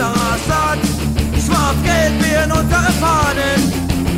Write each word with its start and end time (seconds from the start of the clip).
unserer 0.00 0.38
Stadt. 0.44 0.78
Schwarz-Gelb 1.44 2.22
werden 2.22 2.52
unsere 2.52 2.92
Fahnen, 3.00 3.60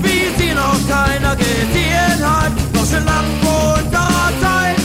wie 0.02 0.42
sie 0.42 0.54
noch 0.54 0.78
keiner 0.88 1.36
gesehen 1.36 2.20
hat. 2.22 2.52
Doch 2.72 2.86
schon 2.86 3.04
lang 3.04 3.24
vor 3.42 3.74
unserer 3.82 4.32
Zeit, 4.40 4.76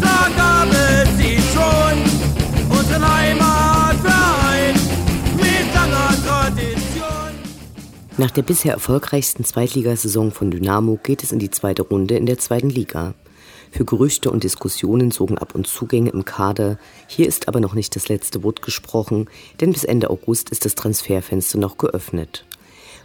da 0.00 0.28
gab 0.36 0.68
es 0.70 1.16
sie 1.16 1.38
schon. 1.52 2.76
Unseren 2.76 3.16
Heimatverein 3.16 4.74
mit 5.36 5.74
langer 5.74 6.14
Tradition. 6.26 7.32
Nach 8.18 8.30
der 8.30 8.42
bisher 8.42 8.74
erfolgreichsten 8.74 9.44
Zweitligasaison 9.44 10.32
von 10.32 10.50
Dynamo 10.50 10.98
geht 11.02 11.22
es 11.22 11.32
in 11.32 11.38
die 11.38 11.50
zweite 11.50 11.82
Runde 11.82 12.16
in 12.16 12.26
der 12.26 12.38
zweiten 12.38 12.70
Liga. 12.70 13.14
Für 13.72 13.86
Gerüchte 13.86 14.30
und 14.30 14.44
Diskussionen 14.44 15.10
sorgen 15.10 15.38
ab 15.38 15.54
und 15.54 15.66
Zugänge 15.66 16.10
im 16.10 16.26
Kader. 16.26 16.78
Hier 17.06 17.26
ist 17.26 17.48
aber 17.48 17.58
noch 17.58 17.72
nicht 17.72 17.96
das 17.96 18.08
letzte 18.10 18.42
Wort 18.42 18.60
gesprochen, 18.60 19.30
denn 19.62 19.72
bis 19.72 19.84
Ende 19.84 20.10
August 20.10 20.50
ist 20.50 20.66
das 20.66 20.74
Transferfenster 20.74 21.56
noch 21.58 21.78
geöffnet. 21.78 22.44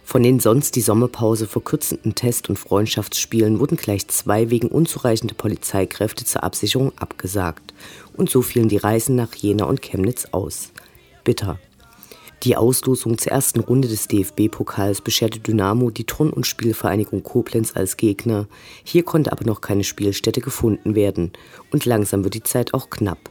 Von 0.04 0.22
den 0.22 0.40
sonst 0.40 0.76
die 0.76 0.82
Sommerpause 0.82 1.46
verkürzenden 1.46 2.14
Test- 2.14 2.50
und 2.50 2.58
Freundschaftsspielen 2.58 3.60
wurden 3.60 3.78
gleich 3.78 4.08
zwei 4.08 4.50
wegen 4.50 4.68
unzureichender 4.68 5.34
Polizeikräfte 5.34 6.26
zur 6.26 6.44
Absicherung 6.44 6.92
abgesagt. 6.98 7.72
Und 8.14 8.28
so 8.28 8.42
fielen 8.42 8.68
die 8.68 8.76
Reisen 8.76 9.16
nach 9.16 9.34
Jena 9.34 9.64
und 9.64 9.80
Chemnitz 9.80 10.26
aus. 10.32 10.70
Bitter. 11.24 11.58
Die 12.44 12.56
Auslosung 12.56 13.18
zur 13.18 13.32
ersten 13.32 13.58
Runde 13.58 13.88
des 13.88 14.06
DFB-Pokals 14.06 15.00
bescherte 15.00 15.40
Dynamo 15.40 15.90
die 15.90 16.04
Turn- 16.04 16.30
und 16.32 16.46
Spielvereinigung 16.46 17.24
Koblenz 17.24 17.74
als 17.74 17.96
Gegner. 17.96 18.46
Hier 18.84 19.02
konnte 19.02 19.32
aber 19.32 19.44
noch 19.44 19.60
keine 19.60 19.82
Spielstätte 19.82 20.40
gefunden 20.40 20.94
werden 20.94 21.32
und 21.72 21.84
langsam 21.84 22.22
wird 22.22 22.34
die 22.34 22.42
Zeit 22.44 22.74
auch 22.74 22.90
knapp. 22.90 23.30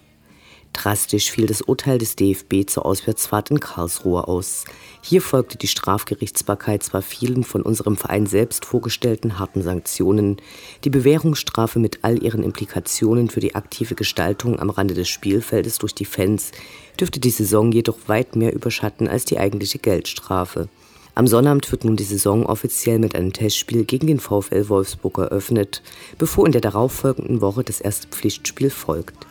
Drastisch 0.77 1.31
fiel 1.31 1.47
das 1.47 1.63
Urteil 1.63 1.97
des 1.97 2.15
DFB 2.15 2.67
zur 2.67 2.85
Auswärtsfahrt 2.85 3.49
in 3.49 3.59
Karlsruhe 3.59 4.27
aus. 4.27 4.63
Hier 5.01 5.23
folgte 5.23 5.57
die 5.57 5.67
Strafgerichtsbarkeit 5.67 6.83
zwar 6.83 7.01
vielen 7.01 7.43
von 7.43 7.63
unserem 7.63 7.97
Verein 7.97 8.27
selbst 8.27 8.63
vorgestellten 8.63 9.39
harten 9.39 9.63
Sanktionen, 9.63 10.37
die 10.83 10.91
Bewährungsstrafe 10.91 11.79
mit 11.79 12.03
all 12.03 12.21
ihren 12.21 12.43
Implikationen 12.43 13.27
für 13.29 13.39
die 13.39 13.55
aktive 13.55 13.95
Gestaltung 13.95 14.59
am 14.59 14.69
Rande 14.69 14.93
des 14.93 15.09
Spielfeldes 15.09 15.79
durch 15.79 15.95
die 15.95 16.05
Fans 16.05 16.51
dürfte 16.99 17.19
die 17.19 17.31
Saison 17.31 17.71
jedoch 17.71 17.97
weit 18.05 18.35
mehr 18.35 18.53
überschatten 18.53 19.07
als 19.07 19.25
die 19.25 19.39
eigentliche 19.39 19.79
Geldstrafe. 19.79 20.69
Am 21.15 21.25
Sonnabend 21.25 21.71
wird 21.71 21.85
nun 21.85 21.95
die 21.95 22.03
Saison 22.03 22.45
offiziell 22.45 22.99
mit 22.99 23.15
einem 23.15 23.33
Testspiel 23.33 23.83
gegen 23.83 24.05
den 24.05 24.19
VfL 24.19 24.69
Wolfsburg 24.69 25.17
eröffnet, 25.17 25.81
bevor 26.19 26.45
in 26.45 26.51
der 26.51 26.61
darauffolgenden 26.61 27.41
Woche 27.41 27.63
das 27.63 27.81
erste 27.81 28.07
Pflichtspiel 28.09 28.69
folgt. 28.69 29.26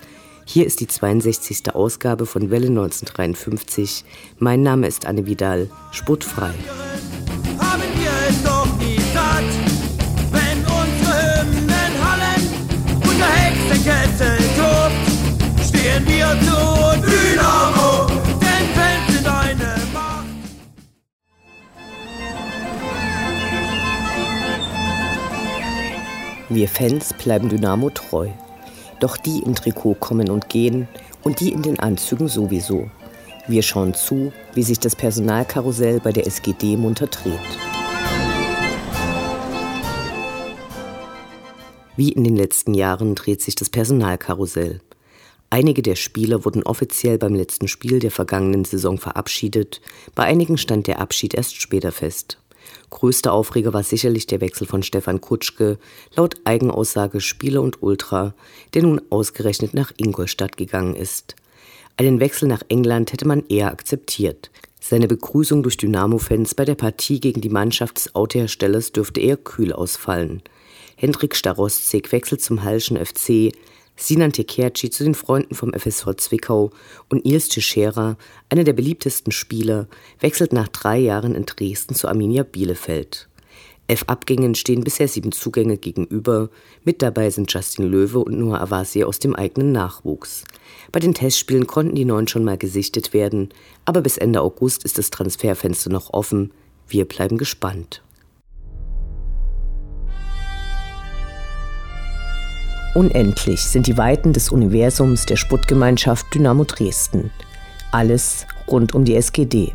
Hier 0.49 0.65
ist 0.65 0.79
die 0.79 0.87
62. 0.87 1.75
Ausgabe 1.75 2.25
von 2.25 2.51
Welle 2.51 2.69
1953. 2.69 4.05
Mein 4.39 4.63
Name 4.63 4.87
ist 4.87 5.05
Anne 5.05 5.27
Vidal, 5.27 5.69
sportfrei. 5.91 6.55
Haben 7.59 7.83
wir 7.97 8.13
es 8.31 8.43
doch 8.45 8.69
nie 8.79 8.97
satt, 9.13 9.43
wenn 10.31 10.59
unsere 10.61 11.43
Hymnen 11.43 11.93
hallen 12.01 12.47
und 13.03 13.19
der 13.19 13.27
Hexenkessel 13.27 14.39
tobt, 14.57 15.67
stehen 15.67 16.07
wir 16.07 16.29
zu 16.41 16.59
Dynamo, 17.03 18.07
denn 18.41 18.67
Fans 18.77 19.07
sind 19.15 19.27
eine 19.27 19.75
Macht. 19.93 20.27
Wir 26.49 26.69
Fans 26.69 27.13
bleiben 27.15 27.49
Dynamo 27.49 27.91
treu. 27.91 28.29
Doch 29.01 29.17
die 29.17 29.41
im 29.41 29.55
Trikot 29.55 29.95
kommen 29.95 30.31
und 30.31 30.49
gehen 30.49 30.89
und 31.23 31.41
die 31.41 31.53
in 31.53 31.63
den 31.63 31.79
Anzügen 31.79 32.29
sowieso. 32.29 32.91
Wir 33.47 33.63
schauen 33.63 33.95
zu, 33.95 34.33
wie 34.55 34.63
sich 34.63 34.81
das 34.81 34.97
Personalkarussell 34.97 36.01
bei 36.01 36.13
der 36.13 36.27
SGD 36.27 36.77
munter 36.77 37.07
dreht. 37.07 37.39
Wie 41.97 42.13
in 42.13 42.25
den 42.25 42.37
letzten 42.37 42.75
Jahren 42.75 43.15
dreht 43.15 43.41
sich 43.41 43.55
das 43.55 43.71
Personalkarussell. 43.71 44.81
Einige 45.49 45.81
der 45.81 45.95
Spieler 45.95 46.45
wurden 46.45 46.63
offiziell 46.65 47.19
beim 47.19 47.35
letzten 47.35 47.69
Spiel 47.69 48.01
der 48.01 48.11
vergangenen 48.11 48.65
Saison 48.65 48.99
verabschiedet, 48.99 49.81
bei 50.15 50.25
einigen 50.25 50.59
stand 50.59 50.89
der 50.89 50.99
Abschied 50.99 51.35
erst 51.35 51.61
später 51.61 51.93
fest. 51.93 52.39
Größter 52.91 53.33
Aufreger 53.33 53.73
war 53.73 53.83
sicherlich 53.83 54.27
der 54.27 54.41
Wechsel 54.41 54.67
von 54.67 54.83
Stefan 54.83 55.21
Kutschke, 55.21 55.79
laut 56.15 56.37
Eigenaussage 56.45 57.21
Spieler 57.21 57.63
und 57.63 57.83
Ultra, 57.83 58.35
der 58.75 58.83
nun 58.83 59.01
ausgerechnet 59.11 59.75
nach 59.75 59.93
Ingolstadt 59.97 60.57
gegangen 60.57 60.95
ist. 60.95 61.35
Einen 61.97 62.21
Wechsel 62.21 62.49
nach 62.49 62.63
England 62.69 63.13
hätte 63.13 63.27
man 63.27 63.45
eher 63.49 63.71
akzeptiert. 63.71 64.51
Seine 64.81 65.09
Begrüßung 65.09 65.63
durch 65.63 65.79
Dynamo-Fans 65.79 66.55
bei 66.55 66.65
der 66.65 66.75
Partie 66.77 67.19
gegen 67.19 67.41
die 67.41 67.49
Mannschaft 67.49 67.97
des 67.97 68.15
Autoherstellers 68.15 68.93
dürfte 68.93 69.21
eher 69.21 69.37
kühl 69.37 69.73
ausfallen. 69.73 70.43
Hendrik 70.95 71.35
Starostzig 71.35 72.13
wechselt 72.13 72.41
zum 72.41 72.63
Hallschen 72.63 72.97
FC, 72.97 73.53
Sinan 73.97 74.33
Tekerci 74.33 74.91
zu 74.91 75.05
den 75.05 75.15
Freunden 75.15 75.55
vom 75.55 75.73
FSV 75.73 76.15
Zwickau 76.19 76.71
und 77.09 77.25
Nils 77.25 77.49
Teixeira, 77.49 78.19
einer 78.51 78.65
der 78.65 78.75
beliebtesten 78.75 79.33
Spieler, 79.33 79.89
wechselt 80.21 80.53
nach 80.53 80.69
drei 80.69 80.99
Jahren 80.99 81.35
in 81.35 81.47
Dresden 81.47 81.95
zu 81.95 82.07
Arminia 82.07 82.43
Bielefeld. 82.43 83.29
Elf 83.89 84.05
Abgängen 84.09 84.55
stehen 84.55 84.83
bisher 84.83 85.07
sieben 85.07 85.33
Zugänge 85.33 85.79
gegenüber. 85.79 86.51
Mit 86.85 87.03
dabei 87.03 87.31
sind 87.31 87.53
Justin 87.53 87.87
Löwe 87.87 88.19
und 88.19 88.39
Noah 88.39 88.61
Avasi 88.61 89.05
aus 89.05 89.21
dem 89.21 89.35
eigenen 89.35 89.73
Nachwuchs. 89.73 90.45
Bei 90.91 91.01
den 91.01 91.15
Testspielen 91.15 91.67
konnten 91.67 91.95
die 91.95 92.05
neun 92.05 92.27
schon 92.27 92.45
mal 92.45 92.59
gesichtet 92.59 93.15
werden, 93.15 93.51
aber 93.85 94.01
bis 94.03 94.19
Ende 94.19 94.41
August 94.41 94.85
ist 94.85 94.99
das 94.99 95.11
Transferfenster 95.11 95.91
noch 95.91 96.13
offen. 96.13 96.51
Wir 96.89 97.05
bleiben 97.05 97.39
gespannt. 97.39 98.03
Unendlich 102.97 103.61
sind 103.61 103.89
die 103.89 103.99
Weiten 103.99 104.33
des 104.33 104.49
Universums 104.49 105.27
der 105.27 105.37
Sputtgemeinschaft 105.37 106.35
Dynamo 106.35 106.65
Dresden. 106.65 107.31
Alles 107.93 108.47
rund 108.69 108.95
um 108.95 109.05
die 109.05 109.15
SGD. 109.15 109.75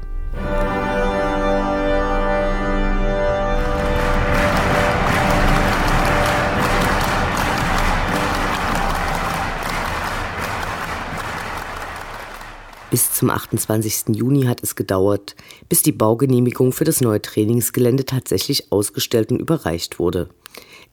Bis 12.90 13.14
zum 13.14 13.30
28. 13.30 14.16
Juni 14.16 14.46
hat 14.46 14.64
es 14.64 14.76
gedauert, 14.76 15.36
bis 15.70 15.84
die 15.84 15.92
Baugenehmigung 15.92 16.72
für 16.72 16.86
das 16.86 17.02
neue 17.02 17.22
Trainingsgelände 17.22 18.04
tatsächlich 18.04 18.72
ausgestellt 18.72 19.32
und 19.32 19.40
überreicht 19.40 20.00
wurde. 20.00 20.30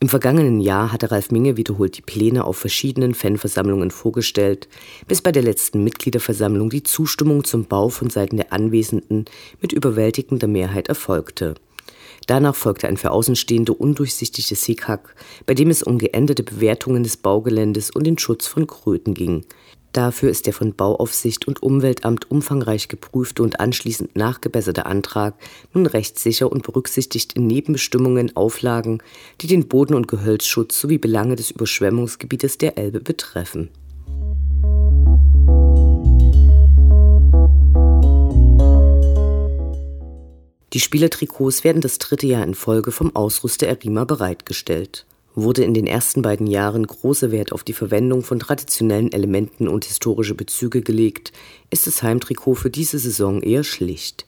Im 0.01 0.09
vergangenen 0.09 0.61
Jahr 0.61 0.93
hatte 0.93 1.11
Ralf 1.11 1.33
Minge 1.33 1.57
wiederholt 1.57 1.97
die 1.97 2.03
Pläne 2.03 2.45
auf 2.45 2.57
verschiedenen 2.57 3.15
Fanversammlungen 3.15 3.91
vorgestellt, 3.91 4.69
bis 5.09 5.23
bei 5.23 5.33
der 5.33 5.43
letzten 5.43 5.83
Mitgliederversammlung 5.83 6.71
die 6.71 6.85
Zustimmung 6.85 7.43
zum 7.43 7.65
Bau 7.65 7.89
von 7.89 8.09
Seiten 8.09 8.37
der 8.37 8.53
Anwesenden 8.53 9.25
mit 9.61 9.73
überwältigender 9.73 10.47
Mehrheit 10.47 10.89
erfolgte. 10.89 11.55
Danach 12.29 12.55
folgte 12.55 12.87
ein 12.87 12.97
für 12.97 13.11
Außenstehende 13.11 13.73
undurchsichtiges 13.73 14.65
Hickhack, 14.65 15.17
bei 15.47 15.55
dem 15.55 15.69
es 15.69 15.83
um 15.83 15.99
geänderte 15.99 16.45
Bewertungen 16.45 17.03
des 17.03 17.17
Baugeländes 17.17 17.91
und 17.91 18.05
den 18.05 18.19
Schutz 18.19 18.47
von 18.47 18.69
Kröten 18.69 19.15
ging. 19.15 19.47
Dafür 19.93 20.31
ist 20.31 20.47
der 20.47 20.53
von 20.53 20.75
Bauaufsicht 20.75 21.49
und 21.49 21.63
Umweltamt 21.63 22.31
umfangreich 22.31 22.89
geprüfte 22.89 23.43
und 23.43 23.59
anschließend 23.59 24.17
nachgebesserte 24.17 24.87
Antrag 24.87 25.35
nun 25.73 25.87
rechtssicher 25.87 26.53
und 26.53 26.63
berücksichtigt 26.63 27.33
in 27.33 27.47
Nebenbestimmungen 27.47 28.37
Auflagen, 28.37 29.03
die 29.41 29.47
den 29.47 29.67
Boden- 29.67 29.95
und 29.95 30.07
Gehölzschutz 30.07 30.79
sowie 30.79 30.99
Belange 30.99 31.37
des 31.37 31.51
Überschwemmungsgebietes 31.51 32.59
der 32.59 32.77
Elbe 32.77 33.01
betreffen. 33.01 33.71
Die 40.75 40.81
Spielertrikots 40.81 41.65
werden 41.65 41.81
das 41.81 41.99
dritte 41.99 42.27
Jahr 42.27 42.45
in 42.45 42.55
Folge 42.55 42.93
vom 42.93 43.17
Ausrüster 43.17 43.67
Erima 43.67 44.05
bereitgestellt 44.05 45.07
wurde 45.35 45.65
in 45.65 45.75
den 45.75 45.87
ersten 45.87 46.23
beiden 46.23 46.47
Jahren 46.47 46.87
großer 46.87 47.31
Wert 47.31 47.53
auf 47.53 47.65
die 47.65 47.73
Verwendung 47.73 48.23
von 48.23 48.39
traditionellen 48.39 49.13
Elementen 49.13 49.69
und 49.69 49.85
historische 49.85 50.35
Bezüge 50.35 50.83
gelegt, 50.83 51.33
ist 51.71 51.87
das 51.87 52.03
Heimtrikot 52.03 52.55
für 52.55 52.71
diese 52.71 52.99
Saison 52.99 53.43
eher 53.43 53.65
schlicht. 53.65 54.27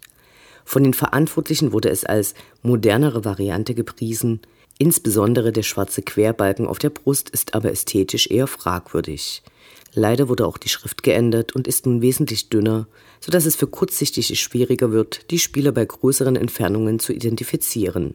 Von 0.64 0.84
den 0.84 0.94
Verantwortlichen 0.94 1.72
wurde 1.72 1.90
es 1.90 2.04
als 2.04 2.34
modernere 2.62 3.24
Variante 3.24 3.74
gepriesen, 3.74 4.40
insbesondere 4.78 5.52
der 5.52 5.62
schwarze 5.62 6.02
Querbalken 6.02 6.66
auf 6.66 6.78
der 6.78 6.90
Brust 6.90 7.30
ist 7.30 7.54
aber 7.54 7.72
ästhetisch 7.72 8.30
eher 8.30 8.46
fragwürdig. 8.46 9.42
Leider 9.92 10.28
wurde 10.28 10.46
auch 10.46 10.58
die 10.58 10.68
Schrift 10.68 11.02
geändert 11.02 11.56
und 11.56 11.66
ist 11.66 11.86
nun 11.86 12.00
wesentlich 12.00 12.48
dünner, 12.48 12.86
so 13.18 13.32
dass 13.32 13.46
es 13.46 13.56
für 13.56 13.66
Kurzsichtige 13.66 14.36
schwieriger 14.36 14.92
wird, 14.92 15.30
die 15.30 15.40
Spieler 15.40 15.72
bei 15.72 15.84
größeren 15.84 16.36
Entfernungen 16.36 17.00
zu 17.00 17.12
identifizieren. 17.12 18.14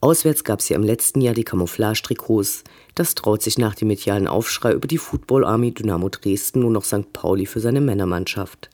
Auswärts 0.00 0.44
gab 0.44 0.60
es 0.60 0.68
ja 0.68 0.76
im 0.76 0.82
letzten 0.82 1.22
Jahr 1.22 1.32
die 1.32 1.44
Camouflage-Trikots. 1.44 2.64
Das 2.94 3.14
traut 3.14 3.42
sich 3.42 3.56
nach 3.56 3.74
dem 3.74 3.88
medialen 3.88 4.28
Aufschrei 4.28 4.72
über 4.72 4.86
die 4.86 4.98
Football 4.98 5.44
Army 5.44 5.72
Dynamo 5.72 6.10
Dresden 6.10 6.60
nur 6.60 6.70
noch 6.70 6.84
St. 6.84 7.12
Pauli 7.14 7.46
für 7.46 7.60
seine 7.60 7.80
Männermannschaft. 7.80 8.68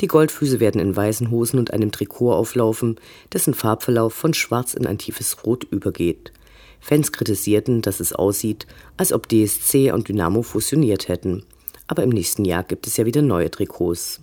Die 0.00 0.06
Goldfüße 0.06 0.60
werden 0.60 0.80
in 0.80 0.94
weißen 0.94 1.30
Hosen 1.30 1.58
und 1.58 1.72
einem 1.72 1.90
Trikot 1.90 2.32
auflaufen, 2.32 2.96
dessen 3.32 3.52
Farbverlauf 3.52 4.14
von 4.14 4.32
schwarz 4.32 4.74
in 4.74 4.86
ein 4.86 4.96
tiefes 4.96 5.44
Rot 5.44 5.64
übergeht. 5.64 6.32
Fans 6.80 7.12
kritisierten, 7.12 7.82
dass 7.82 8.00
es 8.00 8.12
aussieht, 8.12 8.66
als 8.96 9.12
ob 9.12 9.28
DSC 9.28 9.90
und 9.92 10.08
Dynamo 10.08 10.42
fusioniert 10.42 11.08
hätten. 11.08 11.44
Aber 11.88 12.04
im 12.04 12.10
nächsten 12.10 12.44
Jahr 12.44 12.62
gibt 12.62 12.86
es 12.86 12.96
ja 12.96 13.04
wieder 13.04 13.22
neue 13.22 13.50
Trikots. 13.50 14.20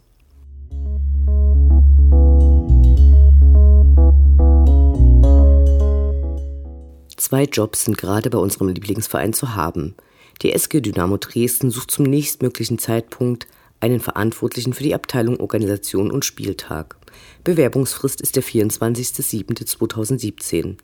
Zwei 7.27 7.43
Jobs 7.43 7.83
sind 7.83 7.97
gerade 7.97 8.29
bei 8.29 8.37
unserem 8.37 8.69
Lieblingsverein 8.69 9.33
zu 9.33 9.53
haben. 9.53 9.95
Die 10.41 10.53
SG 10.53 10.79
Dynamo 10.79 11.17
Dresden 11.17 11.71
sucht 11.71 11.91
zum 11.91 12.05
nächstmöglichen 12.05 12.79
Zeitpunkt 12.79 13.47
einen 13.81 13.99
Verantwortlichen 13.99 14.71
für 14.71 14.83
die 14.83 14.95
Abteilung 14.95 15.37
Organisation 15.41 16.09
und 16.09 16.23
Spieltag. 16.23 16.95
Bewerbungsfrist 17.43 18.21
ist 18.21 18.37
der 18.37 18.43
24.07.2017. 18.43 20.77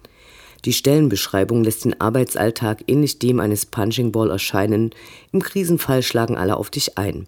Die 0.66 0.74
Stellenbeschreibung 0.74 1.63
lässt 1.63 1.86
den 1.86 2.01
Arbeitsalltag 2.01 2.84
ähnlich 2.88 3.19
dem 3.19 3.40
eines 3.40 3.66
Punching 3.66 4.12
Ball 4.12 4.30
erscheinen. 4.30 4.90
Im 5.31 5.42
Krisenfall 5.42 6.04
schlagen 6.04 6.36
alle 6.36 6.57
auf 6.57 6.69
dich 6.69 6.98
ein. 6.98 7.25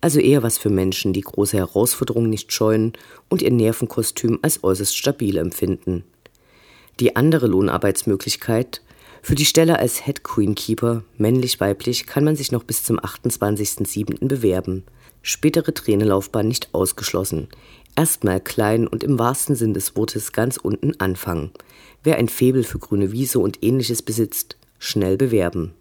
Also 0.00 0.18
eher 0.18 0.42
was 0.42 0.56
für 0.56 0.70
Menschen, 0.70 1.12
die 1.12 1.20
große 1.20 1.58
Herausforderungen 1.58 2.30
nicht 2.30 2.54
scheuen 2.54 2.94
und 3.28 3.42
ihr 3.42 3.50
Nervenkostüm 3.50 4.38
als 4.40 4.64
äußerst 4.64 4.96
stabil 4.96 5.36
empfinden. 5.36 6.04
Die 6.98 7.14
andere 7.14 7.46
Lohnarbeitsmöglichkeit 7.46 8.80
für 9.20 9.34
die 9.34 9.44
Stelle 9.44 9.78
als 9.78 10.04
Head 10.04 10.24
Queenkeeper, 10.24 11.02
männlich-weiblich, 11.18 12.06
kann 12.06 12.24
man 12.24 12.36
sich 12.36 12.52
noch 12.52 12.62
bis 12.64 12.84
zum 12.84 12.98
28.07. 12.98 14.26
bewerben. 14.26 14.84
Spätere 15.20 15.74
Trainerlaufbahn 15.74 16.48
nicht 16.48 16.72
ausgeschlossen. 16.72 17.48
Erstmal 17.96 18.40
klein 18.40 18.86
und 18.86 19.04
im 19.04 19.18
wahrsten 19.18 19.56
Sinn 19.56 19.74
des 19.74 19.94
Wortes 19.96 20.32
ganz 20.32 20.56
unten 20.56 20.98
anfangen. 20.98 21.50
Wer 22.02 22.16
ein 22.16 22.28
Febel 22.28 22.64
für 22.64 22.78
grüne 22.78 23.12
Wiese 23.12 23.40
und 23.40 23.62
ähnliches 23.62 24.00
besitzt, 24.00 24.56
schnell 24.78 25.18
bewerben. 25.18 25.74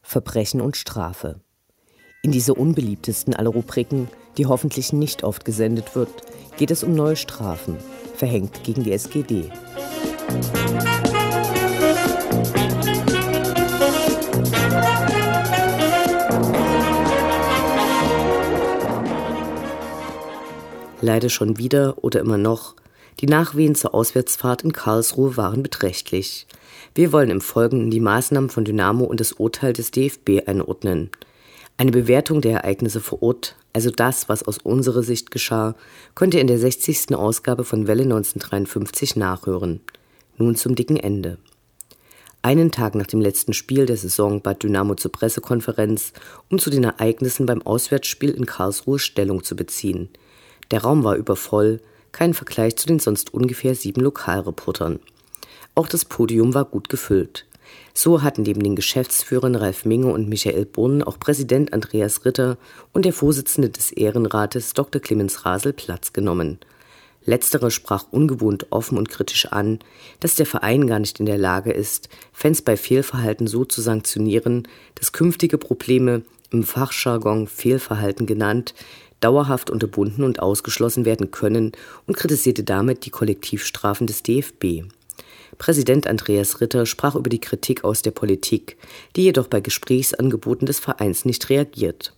Verbrechen 0.00 0.62
und 0.62 0.78
Strafe. 0.78 1.40
In 2.22 2.32
dieser 2.32 2.56
unbeliebtesten 2.56 3.34
aller 3.34 3.50
Rubriken, 3.50 4.08
die 4.38 4.46
hoffentlich 4.46 4.92
nicht 4.92 5.22
oft 5.22 5.44
gesendet 5.44 5.94
wird, 5.94 6.10
geht 6.58 6.70
es 6.72 6.82
um 6.82 6.94
neue 6.94 7.16
Strafen, 7.16 7.76
verhängt 8.16 8.64
gegen 8.64 8.82
die 8.82 8.92
SGD. 8.92 9.50
Leider 21.00 21.28
schon 21.30 21.58
wieder 21.58 21.94
oder 22.02 22.20
immer 22.20 22.38
noch. 22.38 22.74
Die 23.20 23.26
Nachwehen 23.26 23.76
zur 23.76 23.94
Auswärtsfahrt 23.94 24.62
in 24.62 24.72
Karlsruhe 24.72 25.36
waren 25.36 25.62
beträchtlich. 25.62 26.46
Wir 26.94 27.12
wollen 27.12 27.30
im 27.30 27.40
Folgenden 27.40 27.90
die 27.90 28.00
Maßnahmen 28.00 28.50
von 28.50 28.64
Dynamo 28.64 29.04
und 29.04 29.20
das 29.20 29.32
Urteil 29.32 29.72
des 29.72 29.92
DFB 29.92 30.46
einordnen. 30.46 31.10
Eine 31.76 31.92
Bewertung 31.92 32.40
der 32.40 32.62
Ereignisse 32.62 33.00
vor 33.00 33.22
Ort, 33.22 33.54
also 33.72 33.90
das, 33.90 34.28
was 34.28 34.42
aus 34.42 34.58
unserer 34.58 35.02
Sicht 35.02 35.30
geschah, 35.30 35.74
könnt 36.14 36.34
ihr 36.34 36.40
in 36.40 36.46
der 36.46 36.58
60. 36.58 37.14
Ausgabe 37.14 37.64
von 37.64 37.86
Welle 37.86 38.04
1953 38.04 39.16
nachhören. 39.16 39.80
Nun 40.36 40.56
zum 40.56 40.74
dicken 40.74 40.96
Ende. 40.96 41.38
Einen 42.40 42.70
Tag 42.70 42.94
nach 42.94 43.06
dem 43.06 43.20
letzten 43.20 43.52
Spiel 43.52 43.84
der 43.84 43.96
Saison 43.96 44.40
bat 44.40 44.62
Dynamo 44.62 44.94
zur 44.94 45.10
Pressekonferenz, 45.10 46.12
um 46.48 46.58
zu 46.58 46.70
den 46.70 46.84
Ereignissen 46.84 47.46
beim 47.46 47.62
Auswärtsspiel 47.62 48.30
in 48.30 48.46
Karlsruhe 48.46 48.98
Stellung 48.98 49.42
zu 49.42 49.56
beziehen. 49.56 50.08
Der 50.70 50.82
Raum 50.82 51.02
war 51.02 51.16
übervoll, 51.16 51.80
kein 52.12 52.34
Vergleich 52.34 52.76
zu 52.76 52.86
den 52.86 53.00
sonst 53.00 53.34
ungefähr 53.34 53.74
sieben 53.74 54.00
Lokalreportern. 54.00 55.00
Auch 55.74 55.88
das 55.88 56.04
Podium 56.04 56.54
war 56.54 56.64
gut 56.64 56.88
gefüllt. 56.88 57.46
So 57.94 58.22
hatten 58.22 58.42
neben 58.42 58.62
den 58.62 58.76
Geschäftsführern 58.76 59.54
Ralf 59.54 59.84
Minge 59.84 60.12
und 60.12 60.28
Michael 60.28 60.66
Brunn 60.66 61.02
auch 61.02 61.18
Präsident 61.18 61.72
Andreas 61.72 62.24
Ritter 62.24 62.58
und 62.92 63.04
der 63.04 63.12
Vorsitzende 63.12 63.70
des 63.70 63.90
Ehrenrates 63.90 64.74
Dr. 64.74 65.00
Clemens 65.00 65.44
Rasel 65.44 65.72
Platz 65.72 66.12
genommen. 66.12 66.58
Letzterer 67.24 67.70
sprach 67.70 68.06
ungewohnt 68.10 68.68
offen 68.70 68.96
und 68.96 69.10
kritisch 69.10 69.46
an, 69.46 69.80
dass 70.20 70.34
der 70.34 70.46
Verein 70.46 70.86
gar 70.86 70.98
nicht 70.98 71.20
in 71.20 71.26
der 71.26 71.36
Lage 71.36 71.72
ist, 71.72 72.08
Fans 72.32 72.62
bei 72.62 72.76
Fehlverhalten 72.76 73.46
so 73.46 73.64
zu 73.64 73.82
sanktionieren, 73.82 74.66
dass 74.94 75.12
künftige 75.12 75.58
Probleme, 75.58 76.22
im 76.50 76.62
Fachjargon 76.62 77.46
Fehlverhalten 77.46 78.24
genannt, 78.24 78.74
dauerhaft 79.20 79.68
unterbunden 79.68 80.24
und 80.24 80.40
ausgeschlossen 80.40 81.04
werden 81.04 81.30
können 81.30 81.72
und 82.06 82.16
kritisierte 82.16 82.64
damit 82.64 83.04
die 83.04 83.10
Kollektivstrafen 83.10 84.06
des 84.06 84.22
DFB. 84.22 84.84
Präsident 85.56 86.06
Andreas 86.06 86.60
Ritter 86.60 86.84
sprach 86.84 87.14
über 87.14 87.30
die 87.30 87.40
Kritik 87.40 87.84
aus 87.84 88.02
der 88.02 88.10
Politik, 88.10 88.76
die 89.16 89.22
jedoch 89.22 89.46
bei 89.46 89.60
Gesprächsangeboten 89.60 90.66
des 90.66 90.78
Vereins 90.78 91.24
nicht 91.24 91.48
reagiert. 91.48 92.12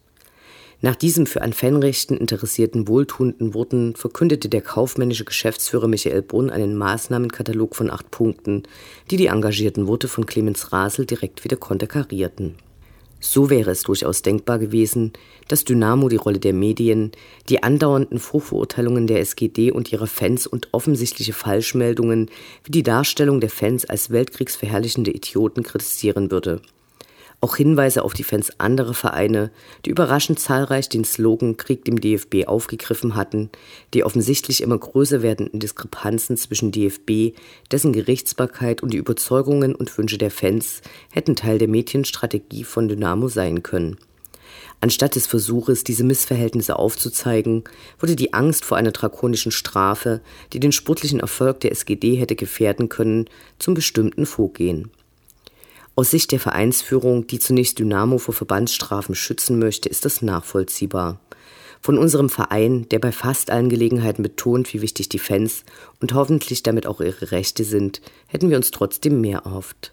Nach 0.83 0.97
diesem 0.97 1.27
für 1.27 1.43
an 1.43 1.53
Fanrechten 1.53 2.17
interessierten 2.17 2.89
wohltuenden 2.89 3.53
Worten 3.53 3.95
verkündete 3.97 4.49
der 4.49 4.63
kaufmännische 4.63 5.27
Geschäftsführer 5.27 5.89
Michael 5.89 6.23
Brunn 6.23 6.49
einen 6.49 6.77
Maßnahmenkatalog 6.77 7.77
von 7.77 7.91
acht 7.91 8.11
Punkten, 8.11 8.63
die 9.11 9.19
die 9.19 9.27
engagierten 9.27 9.87
Worte 9.87 10.09
von 10.09 10.25
Clemens 10.25 10.73
Rasel 10.73 11.05
direkt 11.05 11.45
wieder 11.45 11.59
konterkarierten. 11.59 12.55
So 13.21 13.50
wäre 13.50 13.71
es 13.71 13.83
durchaus 13.83 14.23
denkbar 14.23 14.59
gewesen, 14.59 15.12
dass 15.49 15.65
Dynamo 15.65 16.09
die 16.09 16.17
Rolle 16.17 16.39
der 16.39 16.55
Medien, 16.55 17.12
die 17.49 17.62
andauernden 17.62 18.19
Vorverurteilungen 18.19 19.07
der 19.07 19.21
SGD 19.21 19.71
und 19.71 19.93
ihrer 19.93 20.07
Fans 20.07 20.47
und 20.47 20.69
offensichtliche 20.73 21.35
Falschmeldungen 21.35 22.31
wie 22.65 22.73
die 22.73 22.83
Darstellung 22.83 23.41
der 23.41 23.50
Fans 23.50 23.85
als 23.85 24.11
weltkriegsverherrlichende 24.11 25.11
Idioten 25.11 25.62
kritisieren 25.62 26.31
würde 26.31 26.62
auch 27.40 27.56
Hinweise 27.56 28.04
auf 28.04 28.12
die 28.12 28.25
Fans 28.25 28.59
anderer 28.59 28.94
Vereine, 28.94 29.50
die 29.85 29.90
überraschend 29.90 30.38
zahlreich 30.38 30.88
den 30.88 31.04
Slogan 31.04 31.56
Krieg 31.56 31.85
dem 31.85 32.00
DFB 32.00 32.47
aufgegriffen 32.47 33.14
hatten, 33.14 33.50
die 33.94 34.04
offensichtlich 34.04 34.62
immer 34.62 34.76
größer 34.76 35.23
werdenden 35.23 35.61
Diskrepanzen 35.61 36.37
zwischen 36.37 36.70
DFB, 36.70 37.37
dessen 37.70 37.92
Gerichtsbarkeit 37.92 38.82
und 38.82 38.92
die 38.92 38.99
Überzeugungen 38.99 39.75
und 39.75 39.97
Wünsche 39.97 40.18
der 40.18 40.30
Fans 40.30 40.82
hätten 41.11 41.35
Teil 41.35 41.59
der 41.59 41.68
Medienstrategie 41.68 42.64
von 42.64 42.88
Dynamo 42.88 43.28
sein 43.28 43.62
können. 43.62 43.97
Anstatt 44.82 45.14
des 45.14 45.26
Versuches, 45.26 45.85
diese 45.85 46.04
Missverhältnisse 46.04 46.76
aufzuzeigen, 46.76 47.64
wurde 47.99 48.16
die 48.16 48.32
Angst 48.32 48.64
vor 48.64 48.78
einer 48.78 48.92
drakonischen 48.92 49.52
Strafe, 49.52 50.20
die 50.52 50.61
den 50.61 50.73
sportlichen 50.73 51.20
Erfolg 51.20 51.61
der 51.61 51.73
SGD 51.73 52.16
hätte 52.16 52.35
gefährden 52.35 52.88
können, 52.88 53.26
zum 53.59 53.75
bestimmten 53.75 54.25
Vorgehen. 54.25 54.90
Aus 56.00 56.12
Sicht 56.12 56.33
der 56.33 56.40
Vereinsführung, 56.40 57.26
die 57.26 57.38
zunächst 57.38 57.78
Dynamo 57.78 58.16
vor 58.16 58.33
Verbandsstrafen 58.33 59.14
schützen 59.14 59.59
möchte, 59.59 59.90
ist 59.90 60.07
das 60.07 60.23
nachvollziehbar. 60.23 61.21
Von 61.83 61.99
unserem 61.99 62.30
Verein, 62.30 62.88
der 62.88 63.00
bei 63.00 63.12
fast 63.12 63.50
allen 63.50 63.69
Gelegenheiten 63.69 64.23
betont, 64.23 64.73
wie 64.73 64.80
wichtig 64.80 65.11
die 65.11 65.19
Fans 65.19 65.62
und 66.00 66.14
hoffentlich 66.14 66.62
damit 66.62 66.87
auch 66.87 67.02
ihre 67.02 67.33
Rechte 67.33 67.64
sind, 67.64 68.00
hätten 68.28 68.49
wir 68.49 68.57
uns 68.57 68.71
trotzdem 68.71 69.21
mehr 69.21 69.40
erhofft. 69.40 69.92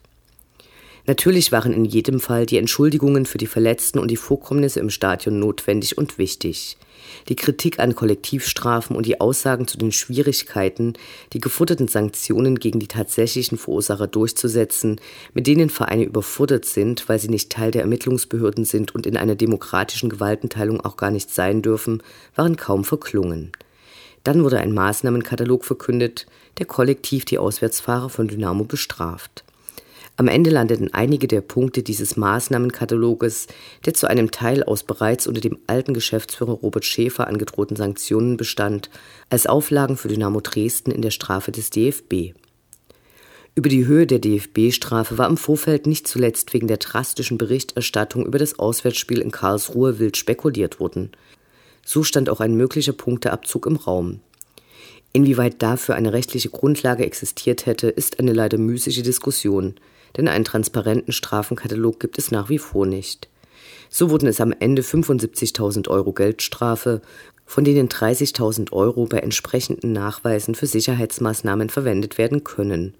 Natürlich 1.08 1.54
waren 1.54 1.72
in 1.72 1.86
jedem 1.86 2.20
Fall 2.20 2.46
die 2.46 2.58
Entschuldigungen 2.58 3.26
für 3.26 3.38
die 3.38 3.48
Verletzten 3.48 3.98
und 3.98 4.12
die 4.12 4.18
Vorkommnisse 4.18 4.82
im 4.82 4.90
Stadion 4.90 5.40
notwendig 5.40 5.98
und 5.98 6.18
wichtig. 6.18 6.78
Die 7.30 7.38
Kritik 7.38 7.80
an 7.80 7.96
Kollektivstrafen 7.96 8.94
und 8.94 9.06
die 9.06 9.22
Aussagen 9.22 9.68
zu 9.68 9.78
den 9.78 9.94
Schwierigkeiten, 9.94 10.96
die 11.32 11.40
geforderten 11.40 11.88
Sanktionen 11.88 12.60
gegen 12.60 12.82
die 12.82 12.90
tatsächlichen 12.90 13.58
Verursacher 13.58 14.08
durchzusetzen, 14.08 15.00
mit 15.34 15.48
denen 15.48 15.70
Vereine 15.70 16.04
überfordert 16.04 16.66
sind, 16.66 17.08
weil 17.08 17.20
sie 17.20 17.30
nicht 17.30 17.54
Teil 17.54 17.72
der 17.72 17.84
Ermittlungsbehörden 17.84 18.66
sind 18.66 18.94
und 18.94 19.06
in 19.06 19.16
einer 19.16 19.36
demokratischen 19.36 20.10
Gewaltenteilung 20.10 20.82
auch 20.82 20.98
gar 20.98 21.12
nicht 21.12 21.34
sein 21.34 21.62
dürfen, 21.62 22.04
waren 22.36 22.58
kaum 22.58 22.84
verklungen. 22.84 23.54
Dann 24.26 24.44
wurde 24.44 24.60
ein 24.60 24.74
Maßnahmenkatalog 24.74 25.64
verkündet, 25.64 26.26
der 26.58 26.66
kollektiv 26.66 27.24
die 27.24 27.38
Auswärtsfahrer 27.38 28.10
von 28.10 28.28
Dynamo 28.28 28.66
bestraft. 28.66 29.46
Am 30.20 30.28
Ende 30.28 30.50
landeten 30.50 30.92
einige 30.96 31.28
der 31.28 31.42
Punkte 31.42 31.84
dieses 31.84 32.18
Maßnahmenkataloges, 32.18 33.46
der 33.86 33.94
zu 33.94 34.08
einem 34.08 34.32
Teil 34.32 34.64
aus 34.64 34.82
bereits 34.82 35.28
unter 35.28 35.42
dem 35.42 35.60
alten 35.68 35.94
Geschäftsführer 35.94 36.54
Robert 36.54 36.86
Schäfer 36.86 37.28
angedrohten 37.28 37.78
Sanktionen 37.78 38.36
bestand, 38.36 38.90
als 39.30 39.46
Auflagen 39.46 39.96
für 39.96 40.08
Dynamo 40.08 40.42
Dresden 40.42 40.90
in 40.90 41.04
der 41.04 41.12
Strafe 41.12 41.52
des 41.52 41.70
DFB. 41.70 42.34
Über 43.54 43.70
die 43.70 43.86
Höhe 43.86 44.08
der 44.08 44.18
DFB-Strafe 44.18 45.20
war 45.20 45.30
im 45.30 45.38
Vorfeld 45.38 45.86
nicht 45.86 46.08
zuletzt 46.08 46.52
wegen 46.52 46.68
der 46.68 46.78
drastischen 46.78 47.38
Berichterstattung 47.38 48.26
über 48.26 48.40
das 48.40 48.58
Auswärtsspiel 48.58 49.20
in 49.20 49.30
Karlsruhe 49.30 50.00
wild 50.00 50.18
spekuliert 50.18 50.80
worden. 50.80 51.12
So 51.86 52.02
stand 52.02 52.32
auch 52.32 52.40
ein 52.40 52.56
möglicher 52.56 52.94
Punkteabzug 52.94 53.68
im 53.68 53.76
Raum. 53.76 54.22
Inwieweit 55.14 55.62
dafür 55.62 55.94
eine 55.94 56.12
rechtliche 56.12 56.50
Grundlage 56.50 57.06
existiert 57.06 57.68
hätte, 57.68 57.88
ist 57.88 58.20
eine 58.20 58.34
leider 58.34 58.58
müßige 58.58 59.04
Diskussion 59.04 59.76
denn 60.18 60.28
einen 60.28 60.46
transparenten 60.46 61.14
Strafenkatalog 61.14 62.00
gibt 62.00 62.18
es 62.18 62.32
nach 62.32 62.50
wie 62.50 62.60
vor 62.60 62.86
nicht. 62.86 63.30
So 63.90 64.10
wurden 64.10 64.28
es 64.28 64.42
am 64.42 64.54
Ende 64.60 64.82
75.000 64.82 65.88
Euro 65.88 66.12
Geldstrafe, 66.12 67.02
von 67.46 67.64
denen 67.64 67.88
30.000 67.88 68.74
Euro 68.74 69.06
bei 69.06 69.20
entsprechenden 69.20 69.94
Nachweisen 69.94 70.56
für 70.56 70.68
Sicherheitsmaßnahmen 70.68 71.70
verwendet 71.70 72.18
werden 72.18 72.44
können. 72.44 72.96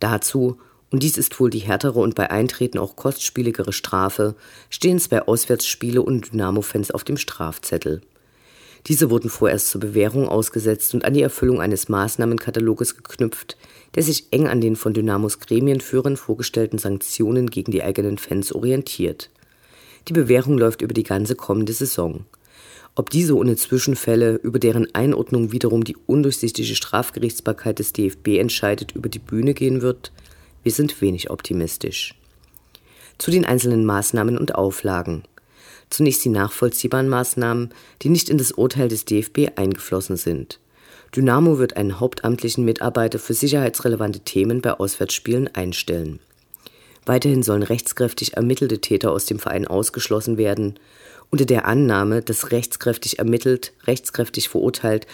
Dazu, 0.00 0.58
und 0.90 1.02
dies 1.02 1.18
ist 1.18 1.38
wohl 1.38 1.50
die 1.50 1.58
härtere 1.58 1.98
und 2.00 2.14
bei 2.14 2.30
Eintreten 2.30 2.78
auch 2.78 2.96
kostspieligere 2.96 3.72
Strafe, 3.72 4.36
stehen 4.70 4.98
zwei 4.98 5.22
Auswärtsspiele 5.22 6.00
und 6.00 6.32
Dynamo-Fans 6.32 6.92
auf 6.92 7.04
dem 7.04 7.16
Strafzettel. 7.16 8.00
Diese 8.86 9.08
wurden 9.08 9.30
vorerst 9.30 9.70
zur 9.70 9.80
Bewährung 9.80 10.28
ausgesetzt 10.28 10.92
und 10.92 11.04
an 11.04 11.14
die 11.14 11.22
Erfüllung 11.22 11.60
eines 11.60 11.88
Maßnahmenkataloges 11.88 12.96
geknüpft, 12.96 13.56
der 13.94 14.02
sich 14.02 14.26
eng 14.30 14.46
an 14.46 14.60
den 14.60 14.76
von 14.76 14.92
Dynamos 14.92 15.40
Gremienführern 15.40 16.18
vorgestellten 16.18 16.78
Sanktionen 16.78 17.48
gegen 17.48 17.72
die 17.72 17.82
eigenen 17.82 18.18
Fans 18.18 18.52
orientiert. 18.52 19.30
Die 20.08 20.12
Bewährung 20.12 20.58
läuft 20.58 20.82
über 20.82 20.92
die 20.92 21.02
ganze 21.02 21.34
kommende 21.34 21.72
Saison. 21.72 22.26
Ob 22.94 23.08
diese 23.08 23.36
ohne 23.36 23.56
Zwischenfälle, 23.56 24.34
über 24.36 24.58
deren 24.58 24.94
Einordnung 24.94 25.50
wiederum 25.50 25.82
die 25.82 25.96
undurchsichtige 26.06 26.74
Strafgerichtsbarkeit 26.74 27.78
des 27.78 27.92
DFB 27.92 28.38
entscheidet, 28.38 28.92
über 28.92 29.08
die 29.08 29.18
Bühne 29.18 29.54
gehen 29.54 29.80
wird, 29.80 30.12
wir 30.62 30.72
sind 30.72 31.00
wenig 31.00 31.30
optimistisch. 31.30 32.14
Zu 33.18 33.30
den 33.30 33.44
einzelnen 33.44 33.84
Maßnahmen 33.84 34.38
und 34.38 34.54
Auflagen. 34.54 35.24
Zunächst 35.94 36.24
die 36.24 36.28
nachvollziehbaren 36.28 37.08
Maßnahmen, 37.08 37.72
die 38.02 38.08
nicht 38.08 38.28
in 38.28 38.36
das 38.36 38.50
Urteil 38.50 38.88
des 38.88 39.04
DFB 39.04 39.50
eingeflossen 39.54 40.16
sind. 40.16 40.58
Dynamo 41.14 41.60
wird 41.60 41.76
einen 41.76 42.00
hauptamtlichen 42.00 42.64
Mitarbeiter 42.64 43.20
für 43.20 43.32
sicherheitsrelevante 43.32 44.18
Themen 44.18 44.60
bei 44.60 44.72
Auswärtsspielen 44.72 45.54
einstellen. 45.54 46.18
Weiterhin 47.06 47.44
sollen 47.44 47.62
rechtskräftig 47.62 48.36
ermittelte 48.36 48.80
Täter 48.80 49.12
aus 49.12 49.26
dem 49.26 49.38
Verein 49.38 49.68
ausgeschlossen 49.68 50.36
werden, 50.36 50.80
unter 51.30 51.44
der 51.44 51.64
Annahme, 51.64 52.22
dass 52.22 52.50
rechtskräftig 52.50 53.20
ermittelt, 53.20 53.72
rechtskräftig 53.84 54.48
verurteilt 54.48 55.06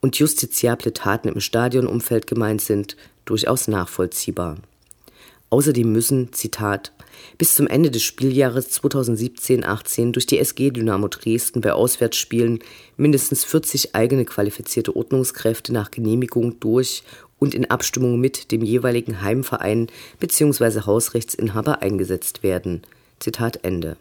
und 0.00 0.20
justiziable 0.20 0.92
Taten 0.92 1.26
im 1.26 1.40
Stadionumfeld 1.40 2.28
gemeint 2.28 2.60
sind, 2.60 2.96
durchaus 3.24 3.66
nachvollziehbar. 3.66 4.58
Außerdem 5.50 5.90
müssen, 5.90 6.32
Zitat, 6.32 6.92
bis 7.38 7.54
zum 7.54 7.66
Ende 7.66 7.90
des 7.90 8.02
Spieljahres 8.02 8.70
2017-18 8.82 10.12
durch 10.12 10.26
die 10.26 10.38
SG 10.38 10.70
Dynamo 10.70 11.08
Dresden 11.08 11.60
bei 11.60 11.72
Auswärtsspielen 11.72 12.60
mindestens 12.96 13.44
40 13.44 13.94
eigene 13.94 14.24
qualifizierte 14.24 14.96
Ordnungskräfte 14.96 15.72
nach 15.72 15.90
Genehmigung 15.90 16.60
durch 16.60 17.02
und 17.38 17.54
in 17.54 17.70
Abstimmung 17.70 18.20
mit 18.20 18.50
dem 18.50 18.62
jeweiligen 18.62 19.22
Heimverein 19.22 19.88
bzw. 20.20 20.82
Hausrechtsinhaber 20.82 21.82
eingesetzt 21.82 22.42
werden. 22.42 22.82
Zitat 23.20 23.60
Ende. 23.62 23.96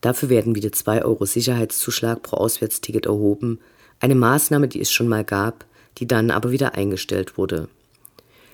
Dafür 0.00 0.28
werden 0.28 0.54
wieder 0.54 0.72
2 0.72 1.04
Euro 1.04 1.24
Sicherheitszuschlag 1.24 2.22
pro 2.22 2.36
Auswärtsticket 2.36 3.06
erhoben, 3.06 3.58
eine 4.00 4.14
Maßnahme, 4.14 4.68
die 4.68 4.80
es 4.80 4.92
schon 4.92 5.08
mal 5.08 5.24
gab, 5.24 5.64
die 5.98 6.06
dann 6.06 6.30
aber 6.30 6.52
wieder 6.52 6.74
eingestellt 6.74 7.36
wurde. 7.36 7.68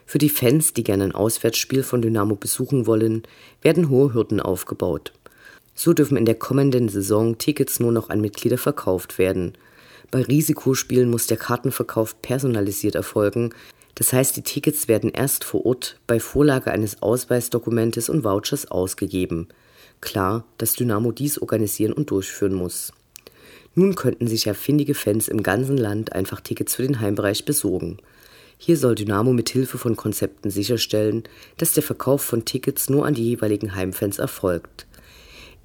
Für 0.06 0.18
die 0.18 0.28
Fans, 0.28 0.72
die 0.72 0.84
gerne 0.84 1.04
ein 1.04 1.14
Auswärtsspiel 1.14 1.82
von 1.82 2.02
Dynamo 2.02 2.36
besuchen 2.36 2.86
wollen, 2.86 3.22
werden 3.62 3.88
hohe 3.88 4.14
Hürden 4.14 4.40
aufgebaut. 4.40 5.12
So 5.74 5.92
dürfen 5.92 6.16
in 6.16 6.24
der 6.24 6.36
kommenden 6.36 6.88
Saison 6.88 7.38
Tickets 7.38 7.80
nur 7.80 7.92
noch 7.92 8.10
an 8.10 8.20
Mitglieder 8.20 8.58
verkauft 8.58 9.18
werden. 9.18 9.54
Bei 10.10 10.22
Risikospielen 10.22 11.10
muss 11.10 11.26
der 11.26 11.36
Kartenverkauf 11.36 12.20
personalisiert 12.22 12.94
erfolgen. 12.94 13.50
Das 13.96 14.12
heißt, 14.12 14.36
die 14.36 14.42
Tickets 14.42 14.86
werden 14.86 15.10
erst 15.10 15.44
vor 15.44 15.66
Ort 15.66 15.98
bei 16.06 16.20
Vorlage 16.20 16.70
eines 16.70 17.02
Ausweisdokumentes 17.02 18.08
und 18.08 18.22
Vouchers 18.22 18.70
ausgegeben. 18.70 19.48
Klar, 20.00 20.44
dass 20.58 20.74
Dynamo 20.74 21.12
dies 21.12 21.40
organisieren 21.40 21.92
und 21.92 22.10
durchführen 22.10 22.54
muss. 22.54 22.92
Nun 23.74 23.96
könnten 23.96 24.28
sich 24.28 24.44
ja 24.44 24.54
findige 24.54 24.94
Fans 24.94 25.26
im 25.26 25.42
ganzen 25.42 25.76
Land 25.76 26.12
einfach 26.12 26.40
Tickets 26.40 26.76
für 26.76 26.82
den 26.82 27.00
Heimbereich 27.00 27.44
besorgen. 27.44 27.98
Hier 28.58 28.76
soll 28.76 28.94
Dynamo 28.94 29.32
mit 29.32 29.50
Hilfe 29.50 29.78
von 29.78 29.96
Konzepten 29.96 30.50
sicherstellen, 30.50 31.24
dass 31.58 31.72
der 31.72 31.82
Verkauf 31.82 32.22
von 32.22 32.44
Tickets 32.44 32.88
nur 32.88 33.06
an 33.06 33.14
die 33.14 33.24
jeweiligen 33.24 33.74
Heimfans 33.74 34.18
erfolgt. 34.18 34.86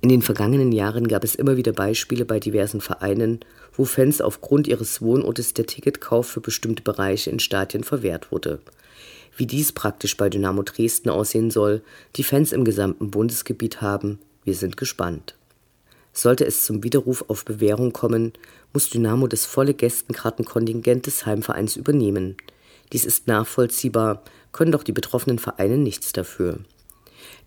In 0.02 0.10
den 0.10 0.22
vergangenen 0.22 0.72
Jahren 0.72 1.08
gab 1.08 1.24
es 1.24 1.36
immer 1.36 1.58
wieder 1.58 1.74
Beispiele 1.74 2.24
bei 2.24 2.40
diversen 2.40 2.80
Vereinen, 2.80 3.42
wo 3.74 3.84
Fans 3.84 4.22
aufgrund 4.22 4.68
ihres 4.68 5.02
Wohnortes 5.02 5.54
der 5.54 5.66
Ticketkauf 5.66 6.28
für 6.28 6.42
bestimmte 6.42 6.84
Bereiche 6.84 7.30
in 7.30 7.40
Stadien 7.40 7.84
verwehrt 7.84 8.32
wurde. 8.32 8.60
Wie 9.36 9.46
dies 9.46 9.72
praktisch 9.72 10.18
bei 10.18 10.30
Dynamo 10.30 10.64
Dresden 10.64 11.10
aussehen 11.10 11.52
soll, 11.52 11.82
die 12.16 12.24
Fans 12.24 12.52
im 12.52 12.64
gesamten 12.64 13.12
Bundesgebiet 13.12 13.82
haben, 13.82 14.20
wir 14.44 14.54
sind 14.54 14.78
gespannt. 14.78 15.36
Sollte 16.14 16.46
es 16.46 16.66
zum 16.66 16.84
Widerruf 16.84 17.26
auf 17.28 17.46
Bewährung 17.46 17.94
kommen, 17.94 18.34
muss 18.74 18.90
Dynamo 18.90 19.28
das 19.28 19.46
volle 19.46 19.74
Gästenkartenkontingent 19.74 21.06
des 21.06 21.26
Heimvereins 21.26 21.76
übernehmen. 21.76 22.36
Dies 22.94 23.06
ist 23.06 23.28
nachvollziehbar, 23.28 24.24
können 24.52 24.72
doch 24.72 24.84
die 24.84 24.92
betroffenen 24.92 25.40
Vereine 25.40 25.78
nichts 25.78 26.12
dafür. 26.12 26.60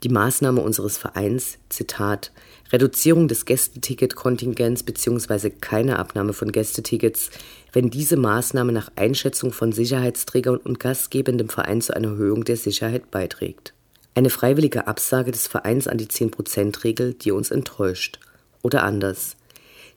Die 0.02 0.08
Maßnahme 0.08 0.60
unseres 0.60 0.98
Vereins, 0.98 1.58
Zitat, 1.68 2.32
Reduzierung 2.72 3.28
des 3.28 3.44
Gästeticket-Kontingents 3.44 4.82
bzw. 4.82 5.50
keine 5.50 5.98
Abnahme 5.98 6.32
von 6.32 6.50
Gästetickets, 6.50 7.30
wenn 7.72 7.90
diese 7.90 8.16
Maßnahme 8.16 8.72
nach 8.72 8.90
Einschätzung 8.96 9.52
von 9.52 9.72
Sicherheitsträgern 9.72 10.56
und 10.56 10.80
gastgebendem 10.80 11.48
Verein 11.48 11.80
zu 11.80 11.94
einer 11.94 12.08
Erhöhung 12.08 12.44
der 12.44 12.56
Sicherheit 12.56 13.10
beiträgt. 13.10 13.74
Eine 14.14 14.30
freiwillige 14.30 14.86
Absage 14.86 15.30
des 15.30 15.46
Vereins 15.46 15.88
an 15.88 15.98
die 15.98 16.06
10%-Regel, 16.06 17.14
die 17.14 17.30
uns 17.30 17.50
enttäuscht. 17.50 18.18
Oder 18.62 18.84
anders 18.84 19.36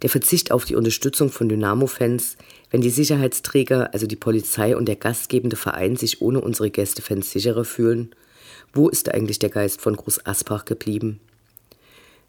der 0.02 0.10
Verzicht 0.10 0.52
auf 0.52 0.66
die 0.66 0.76
Unterstützung 0.76 1.30
von 1.32 1.50
Dynamo-Fans, 1.50 2.38
wenn 2.72 2.82
die 2.82 2.90
Sicherheitsträger, 2.90 3.94
also 3.94 4.08
die 4.08 4.16
Polizei 4.16 4.76
und 4.76 4.86
der 4.86 4.96
gastgebende 4.96 5.56
Verein 5.56 5.96
sich 5.96 6.22
ohne 6.22 6.42
unsere 6.42 6.70
Gästefans 6.70 7.32
sicherer 7.32 7.66
fühlen? 7.66 8.14
Wo 8.74 8.90
ist 8.90 9.14
eigentlich 9.14 9.40
der 9.40 9.50
Geist 9.50 9.82
von 9.82 9.96
Groß 9.96 10.26
Aspach 10.26 10.66
geblieben? 10.66 11.20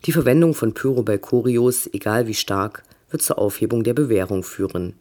Die 0.04 0.12
Verwendung 0.12 0.54
von 0.54 0.74
Pyro 0.74 1.02
bei 1.02 1.18
Choreos, 1.18 1.88
egal 1.92 2.28
wie 2.28 2.34
stark, 2.34 2.84
wird 3.10 3.22
zur 3.22 3.38
Aufhebung 3.38 3.82
der 3.82 3.94
Bewährung 3.94 4.44
führen. 4.44 4.94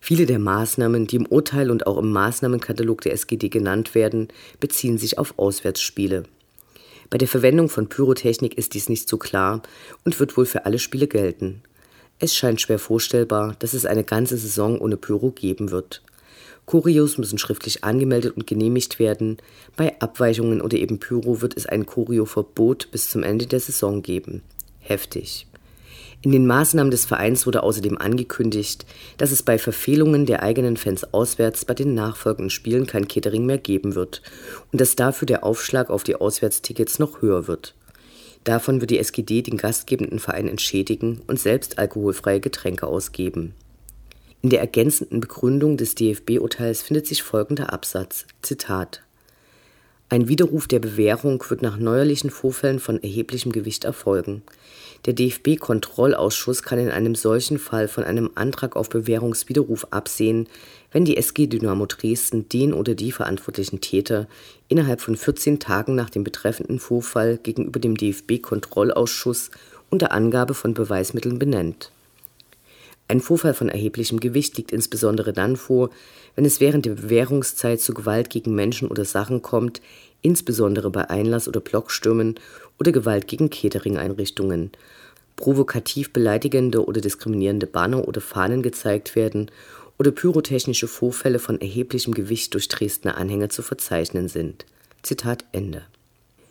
Viele 0.00 0.26
der 0.26 0.38
Maßnahmen, 0.38 1.06
die 1.06 1.16
im 1.16 1.26
Urteil 1.26 1.70
und 1.70 1.86
auch 1.86 1.98
im 1.98 2.12
Maßnahmenkatalog 2.12 3.00
der 3.00 3.12
SGD 3.12 3.48
genannt 3.48 3.94
werden, 3.94 4.28
beziehen 4.60 4.98
sich 4.98 5.18
auf 5.18 5.34
Auswärtsspiele. 5.38 6.24
Bei 7.10 7.18
der 7.18 7.28
Verwendung 7.28 7.68
von 7.68 7.88
Pyrotechnik 7.88 8.58
ist 8.58 8.74
dies 8.74 8.88
nicht 8.88 9.08
so 9.08 9.16
klar 9.16 9.62
und 10.04 10.18
wird 10.20 10.36
wohl 10.36 10.46
für 10.46 10.64
alle 10.64 10.78
Spiele 10.78 11.06
gelten. 11.06 11.62
Es 12.18 12.34
scheint 12.34 12.60
schwer 12.60 12.78
vorstellbar, 12.78 13.56
dass 13.58 13.74
es 13.74 13.84
eine 13.84 14.02
ganze 14.02 14.38
Saison 14.38 14.78
ohne 14.80 14.96
Pyro 14.96 15.30
geben 15.32 15.70
wird. 15.70 16.02
Choreos 16.64 17.16
müssen 17.18 17.38
schriftlich 17.38 17.84
angemeldet 17.84 18.36
und 18.36 18.46
genehmigt 18.46 18.98
werden. 18.98 19.36
Bei 19.76 20.00
Abweichungen 20.00 20.60
oder 20.60 20.76
eben 20.78 20.98
Pyro 20.98 21.40
wird 21.40 21.56
es 21.56 21.66
ein 21.66 21.86
Choreo-Verbot 21.86 22.90
bis 22.90 23.08
zum 23.08 23.22
Ende 23.22 23.46
der 23.46 23.60
Saison 23.60 24.02
geben. 24.02 24.42
Heftig. 24.80 25.46
In 26.22 26.32
den 26.32 26.46
Maßnahmen 26.46 26.90
des 26.90 27.04
Vereins 27.04 27.46
wurde 27.46 27.62
außerdem 27.62 27.98
angekündigt, 27.98 28.84
dass 29.16 29.30
es 29.30 29.44
bei 29.44 29.58
Verfehlungen 29.58 30.26
der 30.26 30.42
eigenen 30.42 30.76
Fans 30.76 31.12
auswärts 31.14 31.64
bei 31.64 31.74
den 31.74 31.94
nachfolgenden 31.94 32.50
Spielen 32.50 32.86
kein 32.86 33.06
Catering 33.06 33.46
mehr 33.46 33.58
geben 33.58 33.94
wird 33.94 34.22
und 34.72 34.80
dass 34.80 34.96
dafür 34.96 35.26
der 35.26 35.44
Aufschlag 35.44 35.88
auf 35.88 36.02
die 36.02 36.16
Auswärtstickets 36.16 36.98
noch 36.98 37.22
höher 37.22 37.46
wird. 37.46 37.75
Davon 38.46 38.80
wird 38.80 38.92
die 38.92 39.00
SGD 39.00 39.42
den 39.42 39.56
gastgebenden 39.56 40.20
Verein 40.20 40.46
entschädigen 40.46 41.20
und 41.26 41.40
selbst 41.40 41.80
alkoholfreie 41.80 42.38
Getränke 42.38 42.86
ausgeben. 42.86 43.54
In 44.40 44.50
der 44.50 44.60
ergänzenden 44.60 45.18
Begründung 45.18 45.76
des 45.76 45.96
DFB-Urteils 45.96 46.80
findet 46.80 47.08
sich 47.08 47.24
folgender 47.24 47.72
Absatz: 47.72 48.24
Zitat 48.42 49.02
ein 50.08 50.28
Widerruf 50.28 50.68
der 50.68 50.78
Bewährung 50.78 51.42
wird 51.48 51.62
nach 51.62 51.78
neuerlichen 51.78 52.30
Vorfällen 52.30 52.78
von 52.78 53.02
erheblichem 53.02 53.50
Gewicht 53.50 53.82
erfolgen. 53.82 54.42
Der 55.04 55.14
DFB-Kontrollausschuss 55.14 56.62
kann 56.62 56.78
in 56.78 56.90
einem 56.90 57.16
solchen 57.16 57.58
Fall 57.58 57.88
von 57.88 58.04
einem 58.04 58.30
Antrag 58.36 58.76
auf 58.76 58.88
Bewährungswiderruf 58.88 59.88
absehen, 59.90 60.46
wenn 60.96 61.04
die 61.04 61.18
SG 61.18 61.46
Dynamo 61.46 61.84
Dresden 61.84 62.48
den 62.48 62.72
oder 62.72 62.94
die 62.94 63.12
verantwortlichen 63.12 63.82
Täter 63.82 64.26
innerhalb 64.68 65.02
von 65.02 65.14
14 65.14 65.60
Tagen 65.60 65.94
nach 65.94 66.08
dem 66.08 66.24
betreffenden 66.24 66.78
Vorfall 66.78 67.36
gegenüber 67.36 67.78
dem 67.78 67.98
DFB-Kontrollausschuss 67.98 69.50
unter 69.90 70.12
Angabe 70.12 70.54
von 70.54 70.72
Beweismitteln 70.72 71.38
benennt. 71.38 71.92
Ein 73.08 73.20
Vorfall 73.20 73.52
von 73.52 73.68
erheblichem 73.68 74.20
Gewicht 74.20 74.56
liegt 74.56 74.72
insbesondere 74.72 75.34
dann 75.34 75.56
vor, 75.56 75.90
wenn 76.34 76.46
es 76.46 76.60
während 76.60 76.86
der 76.86 76.94
Bewährungszeit 76.94 77.78
zu 77.82 77.92
Gewalt 77.92 78.30
gegen 78.30 78.54
Menschen 78.54 78.88
oder 78.88 79.04
Sachen 79.04 79.42
kommt, 79.42 79.82
insbesondere 80.22 80.88
bei 80.88 81.10
Einlass- 81.10 81.46
oder 81.46 81.60
Blockstürmen 81.60 82.36
oder 82.80 82.92
Gewalt 82.92 83.26
gegen 83.26 83.50
Catering-Einrichtungen, 83.50 84.70
provokativ 85.36 86.14
beleidigende 86.14 86.82
oder 86.82 87.02
diskriminierende 87.02 87.66
Banner 87.66 88.08
oder 88.08 88.22
Fahnen 88.22 88.62
gezeigt 88.62 89.14
werden 89.14 89.50
oder 89.98 90.10
pyrotechnische 90.10 90.88
Vorfälle 90.88 91.38
von 91.38 91.60
erheblichem 91.60 92.14
Gewicht 92.14 92.54
durch 92.54 92.68
Dresdner 92.68 93.16
Anhänger 93.16 93.48
zu 93.48 93.62
verzeichnen 93.62 94.28
sind. 94.28 94.66
Zitat 95.02 95.44
Ende. 95.52 95.82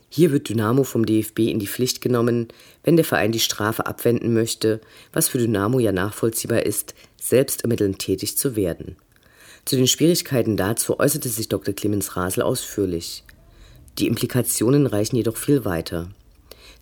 Hier 0.09 0.31
wird 0.31 0.47
Dynamo 0.47 0.83
vom 0.83 1.05
DFB 1.05 1.39
in 1.39 1.59
die 1.59 1.67
Pflicht 1.67 2.01
genommen, 2.01 2.47
wenn 2.83 2.95
der 2.95 3.03
Verein 3.03 3.31
die 3.31 3.39
Strafe 3.39 3.85
abwenden 3.85 4.33
möchte, 4.33 4.79
was 5.11 5.27
für 5.27 5.39
Dynamo 5.39 5.79
ja 5.79 5.91
nachvollziehbar 5.91 6.65
ist, 6.65 6.95
selbst 7.21 7.63
ermittelnd 7.63 7.99
tätig 7.99 8.37
zu 8.37 8.55
werden. 8.55 8.95
Zu 9.65 9.75
den 9.75 9.87
Schwierigkeiten 9.87 10.57
dazu 10.57 10.99
äußerte 10.99 11.27
sich 11.27 11.49
Dr. 11.49 11.73
Clemens 11.73 12.15
Rasel 12.15 12.43
ausführlich. 12.43 13.23
Die 13.97 14.07
Implikationen 14.07 14.85
reichen 14.85 15.15
jedoch 15.15 15.37
viel 15.37 15.65
weiter. 15.65 16.09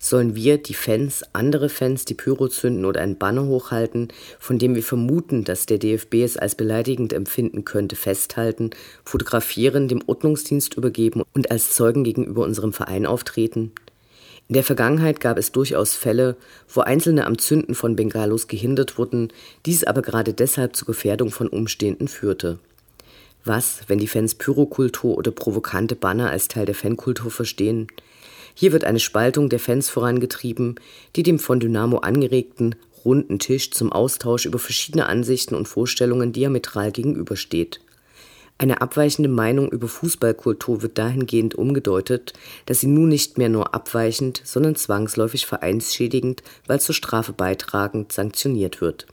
Sollen 0.04 0.36
wir, 0.36 0.58
die 0.58 0.74
Fans, 0.74 1.24
andere 1.32 1.70
Fans, 1.70 2.04
die 2.04 2.12
Pyro 2.12 2.48
zünden 2.48 2.84
oder 2.84 3.00
einen 3.00 3.16
Banner 3.16 3.46
hochhalten, 3.46 4.08
von 4.38 4.58
dem 4.58 4.74
wir 4.74 4.82
vermuten, 4.82 5.44
dass 5.44 5.64
der 5.64 5.78
DFB 5.78 6.16
es 6.16 6.36
als 6.36 6.56
beleidigend 6.56 7.14
empfinden 7.14 7.64
könnte, 7.64 7.96
festhalten, 7.96 8.68
fotografieren, 9.02 9.88
dem 9.88 10.02
Ordnungsdienst 10.06 10.74
übergeben 10.74 11.22
und 11.32 11.50
als 11.50 11.72
Zeugen 11.72 12.04
gegenüber 12.04 12.42
unserem 12.44 12.74
Verein 12.74 13.06
auftreten? 13.06 13.72
In 14.46 14.52
der 14.52 14.62
Vergangenheit 14.62 15.20
gab 15.20 15.38
es 15.38 15.52
durchaus 15.52 15.94
Fälle, 15.94 16.36
wo 16.68 16.82
Einzelne 16.82 17.24
am 17.24 17.38
Zünden 17.38 17.74
von 17.74 17.96
Bengalos 17.96 18.46
gehindert 18.46 18.98
wurden, 18.98 19.32
dies 19.64 19.84
aber 19.84 20.02
gerade 20.02 20.34
deshalb 20.34 20.76
zur 20.76 20.84
Gefährdung 20.84 21.30
von 21.30 21.48
Umstehenden 21.48 22.08
führte. 22.08 22.58
Was, 23.46 23.80
wenn 23.86 24.00
die 24.00 24.08
Fans 24.08 24.34
Pyrokultur 24.34 25.16
oder 25.16 25.30
provokante 25.30 25.96
Banner 25.96 26.28
als 26.28 26.48
Teil 26.48 26.66
der 26.66 26.74
Fankultur 26.74 27.30
verstehen? 27.30 27.86
Hier 28.54 28.72
wird 28.72 28.84
eine 28.84 29.00
Spaltung 29.00 29.48
der 29.48 29.58
Fans 29.58 29.90
vorangetrieben, 29.90 30.76
die 31.16 31.22
dem 31.22 31.38
von 31.38 31.60
Dynamo 31.60 31.98
angeregten 31.98 32.76
runden 33.04 33.38
Tisch 33.38 33.70
zum 33.70 33.92
Austausch 33.92 34.46
über 34.46 34.58
verschiedene 34.58 35.06
Ansichten 35.06 35.54
und 35.54 35.68
Vorstellungen 35.68 36.32
diametral 36.32 36.90
gegenübersteht. 36.90 37.80
Eine 38.56 38.80
abweichende 38.80 39.28
Meinung 39.28 39.68
über 39.70 39.88
Fußballkultur 39.88 40.82
wird 40.82 40.96
dahingehend 40.96 41.56
umgedeutet, 41.56 42.32
dass 42.66 42.80
sie 42.80 42.86
nun 42.86 43.08
nicht 43.08 43.36
mehr 43.36 43.48
nur 43.48 43.74
abweichend, 43.74 44.40
sondern 44.44 44.76
zwangsläufig 44.76 45.44
vereinsschädigend, 45.44 46.42
weil 46.66 46.80
zur 46.80 46.94
Strafe 46.94 47.32
beitragend 47.32 48.12
sanktioniert 48.12 48.80
wird. 48.80 49.06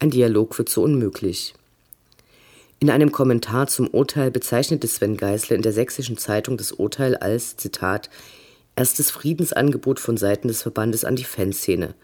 Ein 0.00 0.10
Dialog 0.10 0.58
wird 0.58 0.68
so 0.68 0.82
unmöglich. 0.82 1.54
In 2.80 2.90
einem 2.90 3.12
Kommentar 3.12 3.68
zum 3.68 3.86
Urteil 3.88 4.32
bezeichnete 4.32 4.88
Sven 4.88 5.16
Geißler 5.16 5.54
in 5.54 5.62
der 5.62 5.72
Sächsischen 5.72 6.18
Zeitung 6.18 6.56
das 6.56 6.72
Urteil 6.72 7.16
als, 7.16 7.56
Zitat, 7.56 8.10
erstes 8.76 9.10
Friedensangebot 9.10 10.00
von 10.00 10.16
Seiten 10.16 10.48
des 10.48 10.62
Verbandes 10.62 11.04
an 11.04 11.16
die 11.16 11.24
Fanszene, 11.24 11.94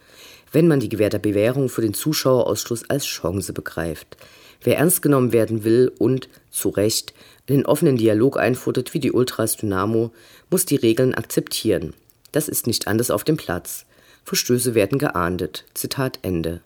wenn 0.52 0.68
man 0.68 0.80
die 0.80 0.88
gewährte 0.88 1.18
Bewährung 1.18 1.68
für 1.68 1.82
den 1.82 1.94
Zuschauerausschluss 1.94 2.88
als 2.88 3.06
Chance 3.06 3.52
begreift. 3.52 4.16
Wer 4.62 4.78
ernst 4.78 5.02
genommen 5.02 5.32
werden 5.32 5.64
will 5.64 5.90
und, 5.98 6.28
zu 6.50 6.68
Recht, 6.68 7.14
einen 7.48 7.66
offenen 7.66 7.96
Dialog 7.96 8.38
einfordert 8.38 8.94
wie 8.94 9.00
die 9.00 9.12
Ultras 9.12 9.56
Dynamo, 9.56 10.12
muss 10.50 10.66
die 10.66 10.76
Regeln 10.76 11.14
akzeptieren. 11.14 11.94
Das 12.32 12.48
ist 12.48 12.66
nicht 12.66 12.86
anders 12.86 13.10
auf 13.10 13.24
dem 13.24 13.36
Platz. 13.36 13.86
Verstöße 14.24 14.74
werden 14.74 14.98
geahndet. 14.98 15.64
Zitat 15.74 16.20
Ende. 16.22 16.60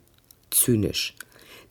Zynisch. 0.51 1.15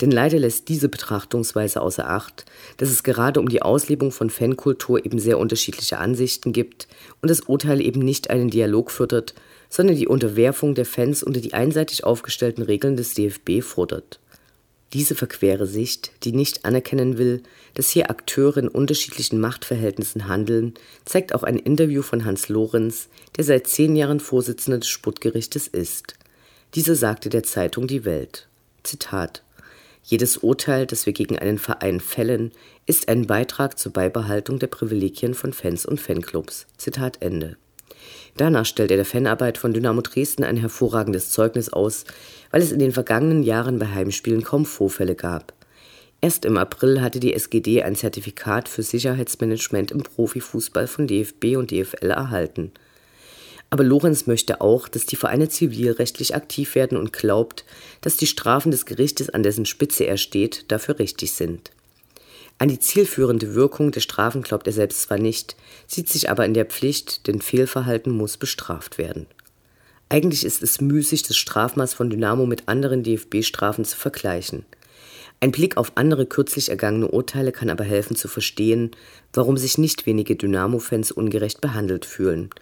Denn 0.03 0.11
leider 0.11 0.37
lässt 0.37 0.67
diese 0.67 0.89
Betrachtungsweise 0.89 1.81
außer 1.81 2.09
Acht, 2.09 2.43
dass 2.75 2.89
es 2.89 3.03
gerade 3.03 3.39
um 3.39 3.47
die 3.47 3.61
Auslebung 3.61 4.11
von 4.11 4.29
Fankultur 4.29 5.05
eben 5.05 5.17
sehr 5.17 5.39
unterschiedliche 5.39 5.97
Ansichten 5.97 6.51
gibt 6.51 6.89
und 7.21 7.29
das 7.29 7.39
Urteil 7.39 7.79
eben 7.79 8.01
nicht 8.01 8.29
einen 8.29 8.49
Dialog 8.49 8.91
fördert, 8.91 9.33
sondern 9.69 9.95
die 9.95 10.09
Unterwerfung 10.09 10.75
der 10.75 10.85
Fans 10.85 11.23
unter 11.23 11.39
die 11.39 11.53
einseitig 11.53 12.03
aufgestellten 12.03 12.63
Regeln 12.63 12.97
des 12.97 13.13
DFB 13.13 13.61
fordert. 13.61 14.19
Diese 14.91 15.15
verquere 15.15 15.67
Sicht, 15.67 16.11
die 16.25 16.33
nicht 16.33 16.65
anerkennen 16.65 17.17
will, 17.17 17.41
dass 17.73 17.87
hier 17.87 18.09
Akteure 18.09 18.57
in 18.57 18.67
unterschiedlichen 18.67 19.39
Machtverhältnissen 19.39 20.27
handeln, 20.27 20.73
zeigt 21.05 21.33
auch 21.33 21.43
ein 21.43 21.57
Interview 21.57 22.01
von 22.01 22.25
Hans 22.25 22.49
Lorenz, 22.49 23.07
der 23.37 23.45
seit 23.45 23.67
zehn 23.67 23.95
Jahren 23.95 24.19
Vorsitzender 24.19 24.79
des 24.79 24.89
Sputtgerichtes 24.89 25.69
ist. 25.69 26.15
Dieser 26.75 26.95
sagte 26.95 27.29
der 27.29 27.43
Zeitung 27.43 27.87
Die 27.87 28.03
Welt. 28.03 28.49
Zitat 28.83 29.43
jedes 30.03 30.37
Urteil, 30.37 30.85
das 30.85 31.05
wir 31.05 31.13
gegen 31.13 31.39
einen 31.39 31.57
Verein 31.57 31.99
fällen, 32.01 32.51
ist 32.85 33.07
ein 33.07 33.25
Beitrag 33.25 33.79
zur 33.79 33.93
Beibehaltung 33.93 34.59
der 34.59 34.67
Privilegien 34.67 35.33
von 35.33 35.53
Fans 35.53 35.85
und 35.85 35.99
Fanclubs. 35.99 36.67
Zitat 36.77 37.21
Ende. 37.21 37.57
Danach 38.35 38.65
stellt 38.65 38.91
er 38.91 38.97
der 38.97 39.05
Fanarbeit 39.05 39.57
von 39.57 39.73
Dynamo 39.73 40.01
Dresden 40.01 40.43
ein 40.43 40.57
hervorragendes 40.57 41.29
Zeugnis 41.29 41.71
aus, 41.71 42.03
weil 42.51 42.61
es 42.61 42.71
in 42.71 42.79
den 42.79 42.91
vergangenen 42.91 43.43
Jahren 43.43 43.79
bei 43.79 43.87
Heimspielen 43.87 44.43
kaum 44.43 44.65
Vorfälle 44.65 45.15
gab. 45.15 45.53
Erst 46.19 46.45
im 46.45 46.57
April 46.57 47.01
hatte 47.01 47.19
die 47.19 47.33
SGD 47.33 47.83
ein 47.83 47.95
Zertifikat 47.95 48.69
für 48.69 48.81
Sicherheitsmanagement 48.81 49.91
im 49.91 50.03
Profifußball 50.03 50.87
von 50.87 51.07
DFB 51.07 51.57
und 51.57 51.71
DFL 51.71 52.11
erhalten. 52.11 52.71
Aber 53.73 53.83
Lorenz 53.83 54.27
möchte 54.27 54.61
auch, 54.61 54.87
dass 54.87 55.07
die 55.07 55.15
Vereine 55.15 55.49
zivilrechtlich 55.49 56.35
aktiv 56.35 56.75
werden 56.75 56.95
und 56.95 57.11
glaubt, 57.11 57.65
dass 58.01 58.17
die 58.17 58.27
Strafen 58.27 58.69
des 58.69 58.85
Gerichtes, 58.85 59.31
an 59.31 59.41
dessen 59.41 59.65
Spitze 59.65 60.03
er 60.03 60.17
steht, 60.17 60.65
dafür 60.71 60.99
richtig 60.99 61.31
sind. 61.31 61.71
An 62.59 62.67
die 62.67 62.77
zielführende 62.77 63.55
Wirkung 63.55 63.89
der 63.91 64.01
Strafen 64.01 64.43
glaubt 64.43 64.67
er 64.67 64.73
selbst 64.73 65.01
zwar 65.01 65.17
nicht, 65.17 65.55
sieht 65.87 66.07
sich 66.07 66.29
aber 66.29 66.45
in 66.45 66.53
der 66.53 66.65
Pflicht, 66.65 67.25
denn 67.25 67.41
Fehlverhalten 67.41 68.15
muss 68.15 68.37
bestraft 68.37 68.99
werden. 68.99 69.25
Eigentlich 70.07 70.45
ist 70.45 70.61
es 70.61 70.79
müßig, 70.79 71.23
das 71.23 71.37
Strafmaß 71.37 71.95
von 71.95 72.11
Dynamo 72.11 72.45
mit 72.45 72.67
anderen 72.67 73.01
DFB-Strafen 73.01 73.85
zu 73.85 73.97
vergleichen. 73.97 74.65
Ein 75.39 75.51
Blick 75.51 75.77
auf 75.77 75.93
andere 75.95 76.27
kürzlich 76.27 76.69
ergangene 76.69 77.07
Urteile 77.07 77.51
kann 77.51 77.71
aber 77.71 77.85
helfen 77.85 78.15
zu 78.15 78.27
verstehen, 78.27 78.91
warum 79.33 79.57
sich 79.57 79.79
nicht 79.79 80.05
wenige 80.05 80.35
Dynamo-Fans 80.35 81.11
ungerecht 81.11 81.59
behandelt 81.59 82.05
fühlen– 82.05 82.51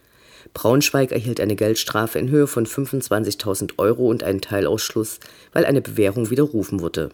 Braunschweig 0.54 1.12
erhielt 1.12 1.40
eine 1.40 1.56
Geldstrafe 1.56 2.20
in 2.20 2.30
Höhe 2.30 2.48
von 2.48 2.66
25.000 2.66 3.74
Euro 3.78 4.08
und 4.08 4.24
einen 4.24 4.42
Teilausschluss, 4.42 5.20
weil 5.54 5.66
eine 5.66 5.82
Bewährung 5.82 6.30
widerrufen 6.30 6.80
wurde. 6.80 7.12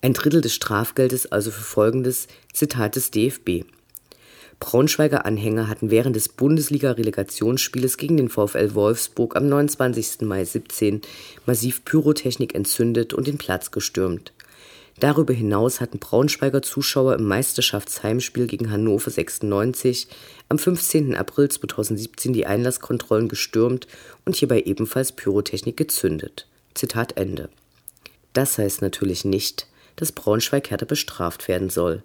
Ein 0.00 0.12
Drittel 0.12 0.40
des 0.40 0.54
Strafgeldes 0.54 1.30
also 1.32 1.50
für 1.50 1.62
folgendes 1.62 2.28
Zitat 2.52 2.96
des 2.96 3.10
DFB. 3.10 3.64
Braunschweiger 4.60 5.24
Anhänger 5.24 5.68
hatten 5.68 5.90
während 5.90 6.16
des 6.16 6.28
Bundesliga-Relegationsspieles 6.28 7.96
gegen 7.96 8.16
den 8.16 8.28
VfL 8.28 8.74
Wolfsburg 8.74 9.36
am 9.36 9.48
29. 9.48 10.22
Mai 10.22 10.44
17 10.44 11.02
massiv 11.46 11.84
Pyrotechnik 11.84 12.54
entzündet 12.54 13.14
und 13.14 13.28
den 13.28 13.38
Platz 13.38 13.70
gestürmt. 13.70 14.32
Darüber 15.00 15.32
hinaus 15.32 15.80
hatten 15.80 16.00
Braunschweiger 16.00 16.60
Zuschauer 16.60 17.14
im 17.14 17.24
Meisterschaftsheimspiel 17.24 18.48
gegen 18.48 18.72
Hannover 18.72 19.10
96 19.10 20.08
am 20.48 20.58
15. 20.58 21.14
April 21.14 21.48
2017 21.48 22.32
die 22.32 22.46
Einlasskontrollen 22.46 23.28
gestürmt 23.28 23.86
und 24.24 24.34
hierbei 24.34 24.62
ebenfalls 24.62 25.12
Pyrotechnik 25.12 25.76
gezündet. 25.76 26.48
Zitat 26.74 27.16
Ende. 27.16 27.48
Das 28.32 28.58
heißt 28.58 28.82
natürlich 28.82 29.24
nicht, 29.24 29.68
dass 29.94 30.10
Braunschweig 30.10 30.68
härter 30.70 30.86
bestraft 30.86 31.46
werden 31.46 31.70
soll. 31.70 32.02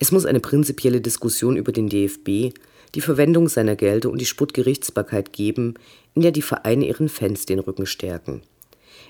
Es 0.00 0.10
muss 0.10 0.26
eine 0.26 0.40
prinzipielle 0.40 1.00
Diskussion 1.00 1.56
über 1.56 1.70
den 1.70 1.88
DFB, 1.88 2.52
die 2.96 3.00
Verwendung 3.00 3.48
seiner 3.48 3.76
Gelder 3.76 4.10
und 4.10 4.20
die 4.20 4.26
Sputtgerichtsbarkeit 4.26 5.32
geben, 5.32 5.74
in 6.14 6.22
der 6.22 6.32
die 6.32 6.42
Vereine 6.42 6.86
ihren 6.86 7.08
Fans 7.08 7.46
den 7.46 7.60
Rücken 7.60 7.86
stärken. 7.86 8.42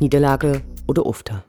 Niederlage 0.00 0.62
oder 0.86 1.06
Ufter. 1.06 1.44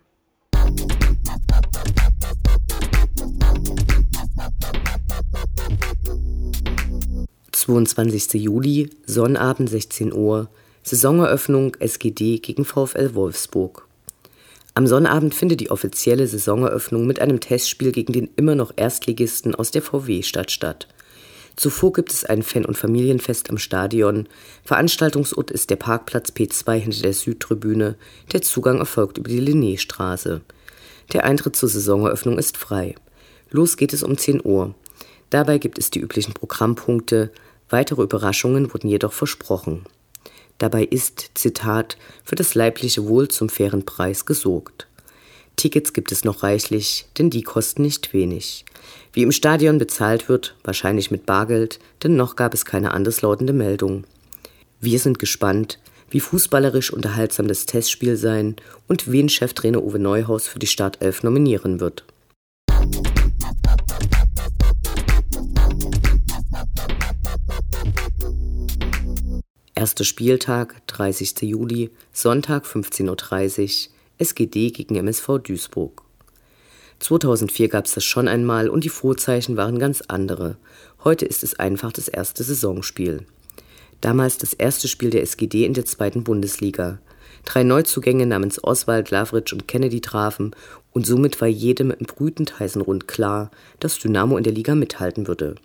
22. 7.51 8.41
Juli, 8.41 8.89
Sonnabend 9.05 9.69
16 9.69 10.13
Uhr, 10.13 10.49
Saisoneröffnung 10.83 11.75
SGD 11.79 12.38
gegen 12.39 12.63
VfL 12.63 13.13
Wolfsburg. 13.13 13.86
Am 14.73 14.88
Sonnabend 14.88 15.36
findet 15.36 15.60
die 15.60 15.69
offizielle 15.69 16.27
Saisoneröffnung 16.27 17.05
mit 17.05 17.19
einem 17.19 17.41
Testspiel 17.41 17.91
gegen 17.91 18.13
den 18.13 18.29
immer 18.38 18.55
noch 18.55 18.71
Erstligisten 18.77 19.55
aus 19.55 19.71
der 19.71 19.81
VW-Stadt 19.81 20.51
statt. 20.51 20.88
Zuvor 21.58 21.91
gibt 21.91 22.13
es 22.13 22.24
ein 22.24 22.43
Fan- 22.43 22.65
und 22.65 22.78
Familienfest 22.78 23.50
am 23.50 23.58
Stadion. 23.58 24.30
Veranstaltungsort 24.63 25.52
ist 25.52 25.70
der 25.70 25.76
Parkplatz 25.76 26.30
P2 26.30 26.74
hinter 26.76 27.02
der 27.02 27.13
Südtribüne. 27.13 27.96
Der 28.32 28.41
Zugang 28.41 28.80
erfolgt 28.80 29.17
über 29.17 29.28
die 29.28 29.41
Linnéstraße. 29.41 30.39
Der 31.12 31.26
Eintritt 31.26 31.58
zur 31.58 31.67
Saisoneröffnung 31.67 32.38
ist 32.38 32.56
frei. 32.56 32.96
Los 33.50 33.76
geht 33.76 33.91
es 33.91 34.04
um 34.04 34.17
10 34.17 34.46
Uhr. 34.46 34.74
Dabei 35.30 35.58
gibt 35.58 35.78
es 35.78 35.89
die 35.89 36.00
üblichen 36.00 36.34
Programmpunkte, 36.34 37.32
Weitere 37.70 38.04
Überraschungen 38.04 38.74
wurden 38.74 38.88
jedoch 38.88 39.12
versprochen. 39.12 39.84
Dabei 40.58 40.84
ist, 40.84 41.32
Zitat, 41.34 41.98
für 42.24 42.36
das 42.36 42.56
leibliche 42.56 43.08
Wohl 43.08 43.28
zum 43.28 43.50
fairen 43.50 43.86
Preis 43.86 44.26
gesorgt. 44.26 44.87
Tickets 45.58 45.91
gibt 45.91 46.12
es 46.12 46.24
noch 46.24 46.43
reichlich, 46.43 47.08
denn 47.17 47.32
die 47.32 47.41
kosten 47.41 47.82
nicht 47.82 48.13
wenig. 48.13 48.63
Wie 49.12 49.24
im 49.24 49.32
Stadion 49.32 49.80
bezahlt 49.80 50.30
wird, 50.30 50.56
wahrscheinlich 50.63 51.10
mit 51.10 51.26
Bargeld, 51.26 51.80
denn 52.04 52.15
noch 52.15 52.36
gab 52.36 52.54
es 52.54 52.63
keine 52.63 52.91
anderslautende 52.91 53.54
Meldung. 53.54 54.04
Wir 54.80 55.00
sind 55.00 55.17
gespannt, 55.17 55.80
wie 56.12 56.20
fußballerisch 56.20 56.93
unterhaltsam 56.93 57.48
das 57.48 57.65
Testspiel 57.65 58.17
sein 58.17 58.56
und 58.88 59.12
wen 59.12 59.30
Cheftrainer 59.30 59.84
Uwe 59.84 59.98
Neuhaus 59.98 60.48
für 60.48 60.60
die 60.60 60.67
Startelf 60.67 61.24
nominieren 61.24 61.80
wird. 61.80 62.06
Erster 69.74 70.04
Spieltag, 70.04 70.86
30. 70.86 71.41
Juli, 71.41 71.89
Sonntag 72.13 72.65
15.30 72.65 73.88
Uhr, 73.88 73.96
SGD 74.19 74.71
gegen 74.71 74.95
MSV 74.95 75.39
Duisburg. 75.43 76.01
2004 76.99 77.69
gab 77.69 77.86
es 77.86 77.93
das 77.93 78.03
schon 78.03 78.27
einmal 78.27 78.69
und 78.69 78.84
die 78.84 78.89
Vorzeichen 78.89 79.58
waren 79.58 79.77
ganz 79.77 80.01
andere. 80.08 80.58
Heute 81.03 81.25
ist 81.25 81.43
es 81.43 81.60
einfach 81.60 81.91
das 81.91 82.08
erste 82.08 82.43
Saisonspiel. 82.43 83.25
Damals 84.01 84.39
das 84.39 84.53
erste 84.53 84.88
Spiel 84.88 85.12
der 85.12 85.21
SGD 85.21 85.65
in 85.65 85.73
der 85.73 85.86
zweiten 85.86 86.23
Bundesliga. 86.23 86.99
Drei 87.45 87.63
Neuzugänge 87.63 88.25
namens 88.25 88.63
Oswald, 88.63 89.12
Lavritsch 89.12 89.53
und 89.53 89.67
Kennedy 89.67 90.01
trafen 90.01 90.56
und 90.91 91.06
somit 91.06 91.39
war 91.39 91.47
jedem 91.47 91.91
im 91.91 92.06
brütend 92.08 92.60
heißen 92.60 92.82
Rund 92.82 93.08
klar, 93.08 93.51
dass 93.80 93.99
Dynamo 93.99 94.36
in 94.38 94.43
der 94.43 94.53
Liga 94.53 94.73
mithalten 94.73 95.27
würde. 95.27 95.56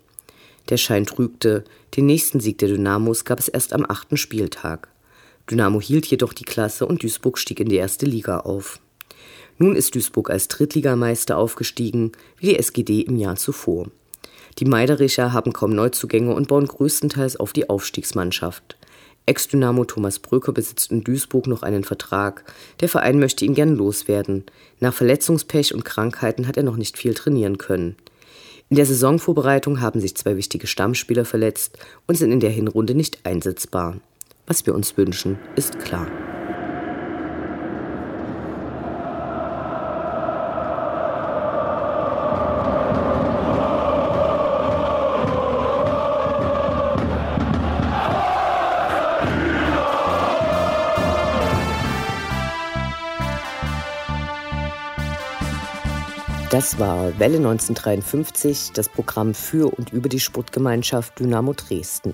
Der 0.69 0.77
Schein 0.77 1.05
trügte, 1.05 1.63
den 1.97 2.05
nächsten 2.05 2.39
Sieg 2.39 2.59
der 2.59 2.69
Dynamos 2.69 3.25
gab 3.25 3.39
es 3.39 3.47
erst 3.47 3.73
am 3.73 3.85
achten 3.87 4.17
Spieltag. 4.17 4.92
Dynamo 5.49 5.81
hielt 5.81 6.05
jedoch 6.05 6.33
die 6.33 6.45
Klasse 6.45 6.85
und 6.85 7.03
Duisburg 7.03 7.37
stieg 7.37 7.59
in 7.59 7.69
die 7.69 7.75
erste 7.75 8.05
Liga 8.05 8.39
auf. 8.39 8.79
Nun 9.57 9.75
ist 9.75 9.93
Duisburg 9.93 10.29
als 10.29 10.47
Drittligameister 10.47 11.37
aufgestiegen, 11.37 12.13
wie 12.37 12.47
die 12.47 12.59
SGD 12.59 13.01
im 13.01 13.17
Jahr 13.17 13.35
zuvor. 13.35 13.87
Die 14.59 14.65
Meidericher 14.65 15.33
haben 15.33 15.53
kaum 15.53 15.75
Neuzugänge 15.75 16.33
und 16.33 16.47
bauen 16.47 16.67
größtenteils 16.67 17.37
auf 17.37 17.53
die 17.53 17.69
Aufstiegsmannschaft. 17.69 18.77
Ex-Dynamo 19.25 19.85
Thomas 19.85 20.19
Bröker 20.19 20.51
besitzt 20.51 20.91
in 20.91 21.03
Duisburg 21.03 21.47
noch 21.47 21.63
einen 21.63 21.83
Vertrag. 21.83 22.43
Der 22.81 22.89
Verein 22.89 23.19
möchte 23.19 23.45
ihn 23.45 23.53
gern 23.53 23.75
loswerden. 23.75 24.43
Nach 24.79 24.93
Verletzungspech 24.93 25.73
und 25.73 25.85
Krankheiten 25.85 26.47
hat 26.47 26.57
er 26.57 26.63
noch 26.63 26.75
nicht 26.75 26.97
viel 26.97 27.13
trainieren 27.13 27.57
können. 27.57 27.95
In 28.69 28.75
der 28.75 28.85
Saisonvorbereitung 28.85 29.81
haben 29.81 29.99
sich 29.99 30.15
zwei 30.15 30.35
wichtige 30.35 30.67
Stammspieler 30.67 31.25
verletzt 31.25 31.77
und 32.07 32.15
sind 32.15 32.31
in 32.31 32.39
der 32.39 32.49
Hinrunde 32.49 32.95
nicht 32.95 33.25
einsetzbar. 33.25 33.97
Was 34.45 34.65
wir 34.65 34.75
uns 34.75 34.97
wünschen, 34.97 35.39
ist 35.55 35.79
klar. 35.79 36.07
Das 56.53 56.77
war 56.77 57.17
Welle 57.17 57.37
1953, 57.37 58.73
das 58.75 58.87
Programm 58.87 59.33
für 59.33 59.75
und 59.75 59.91
über 59.91 60.07
die 60.07 60.19
Sportgemeinschaft 60.19 61.17
Dynamo 61.17 61.53
Dresden. 61.53 62.13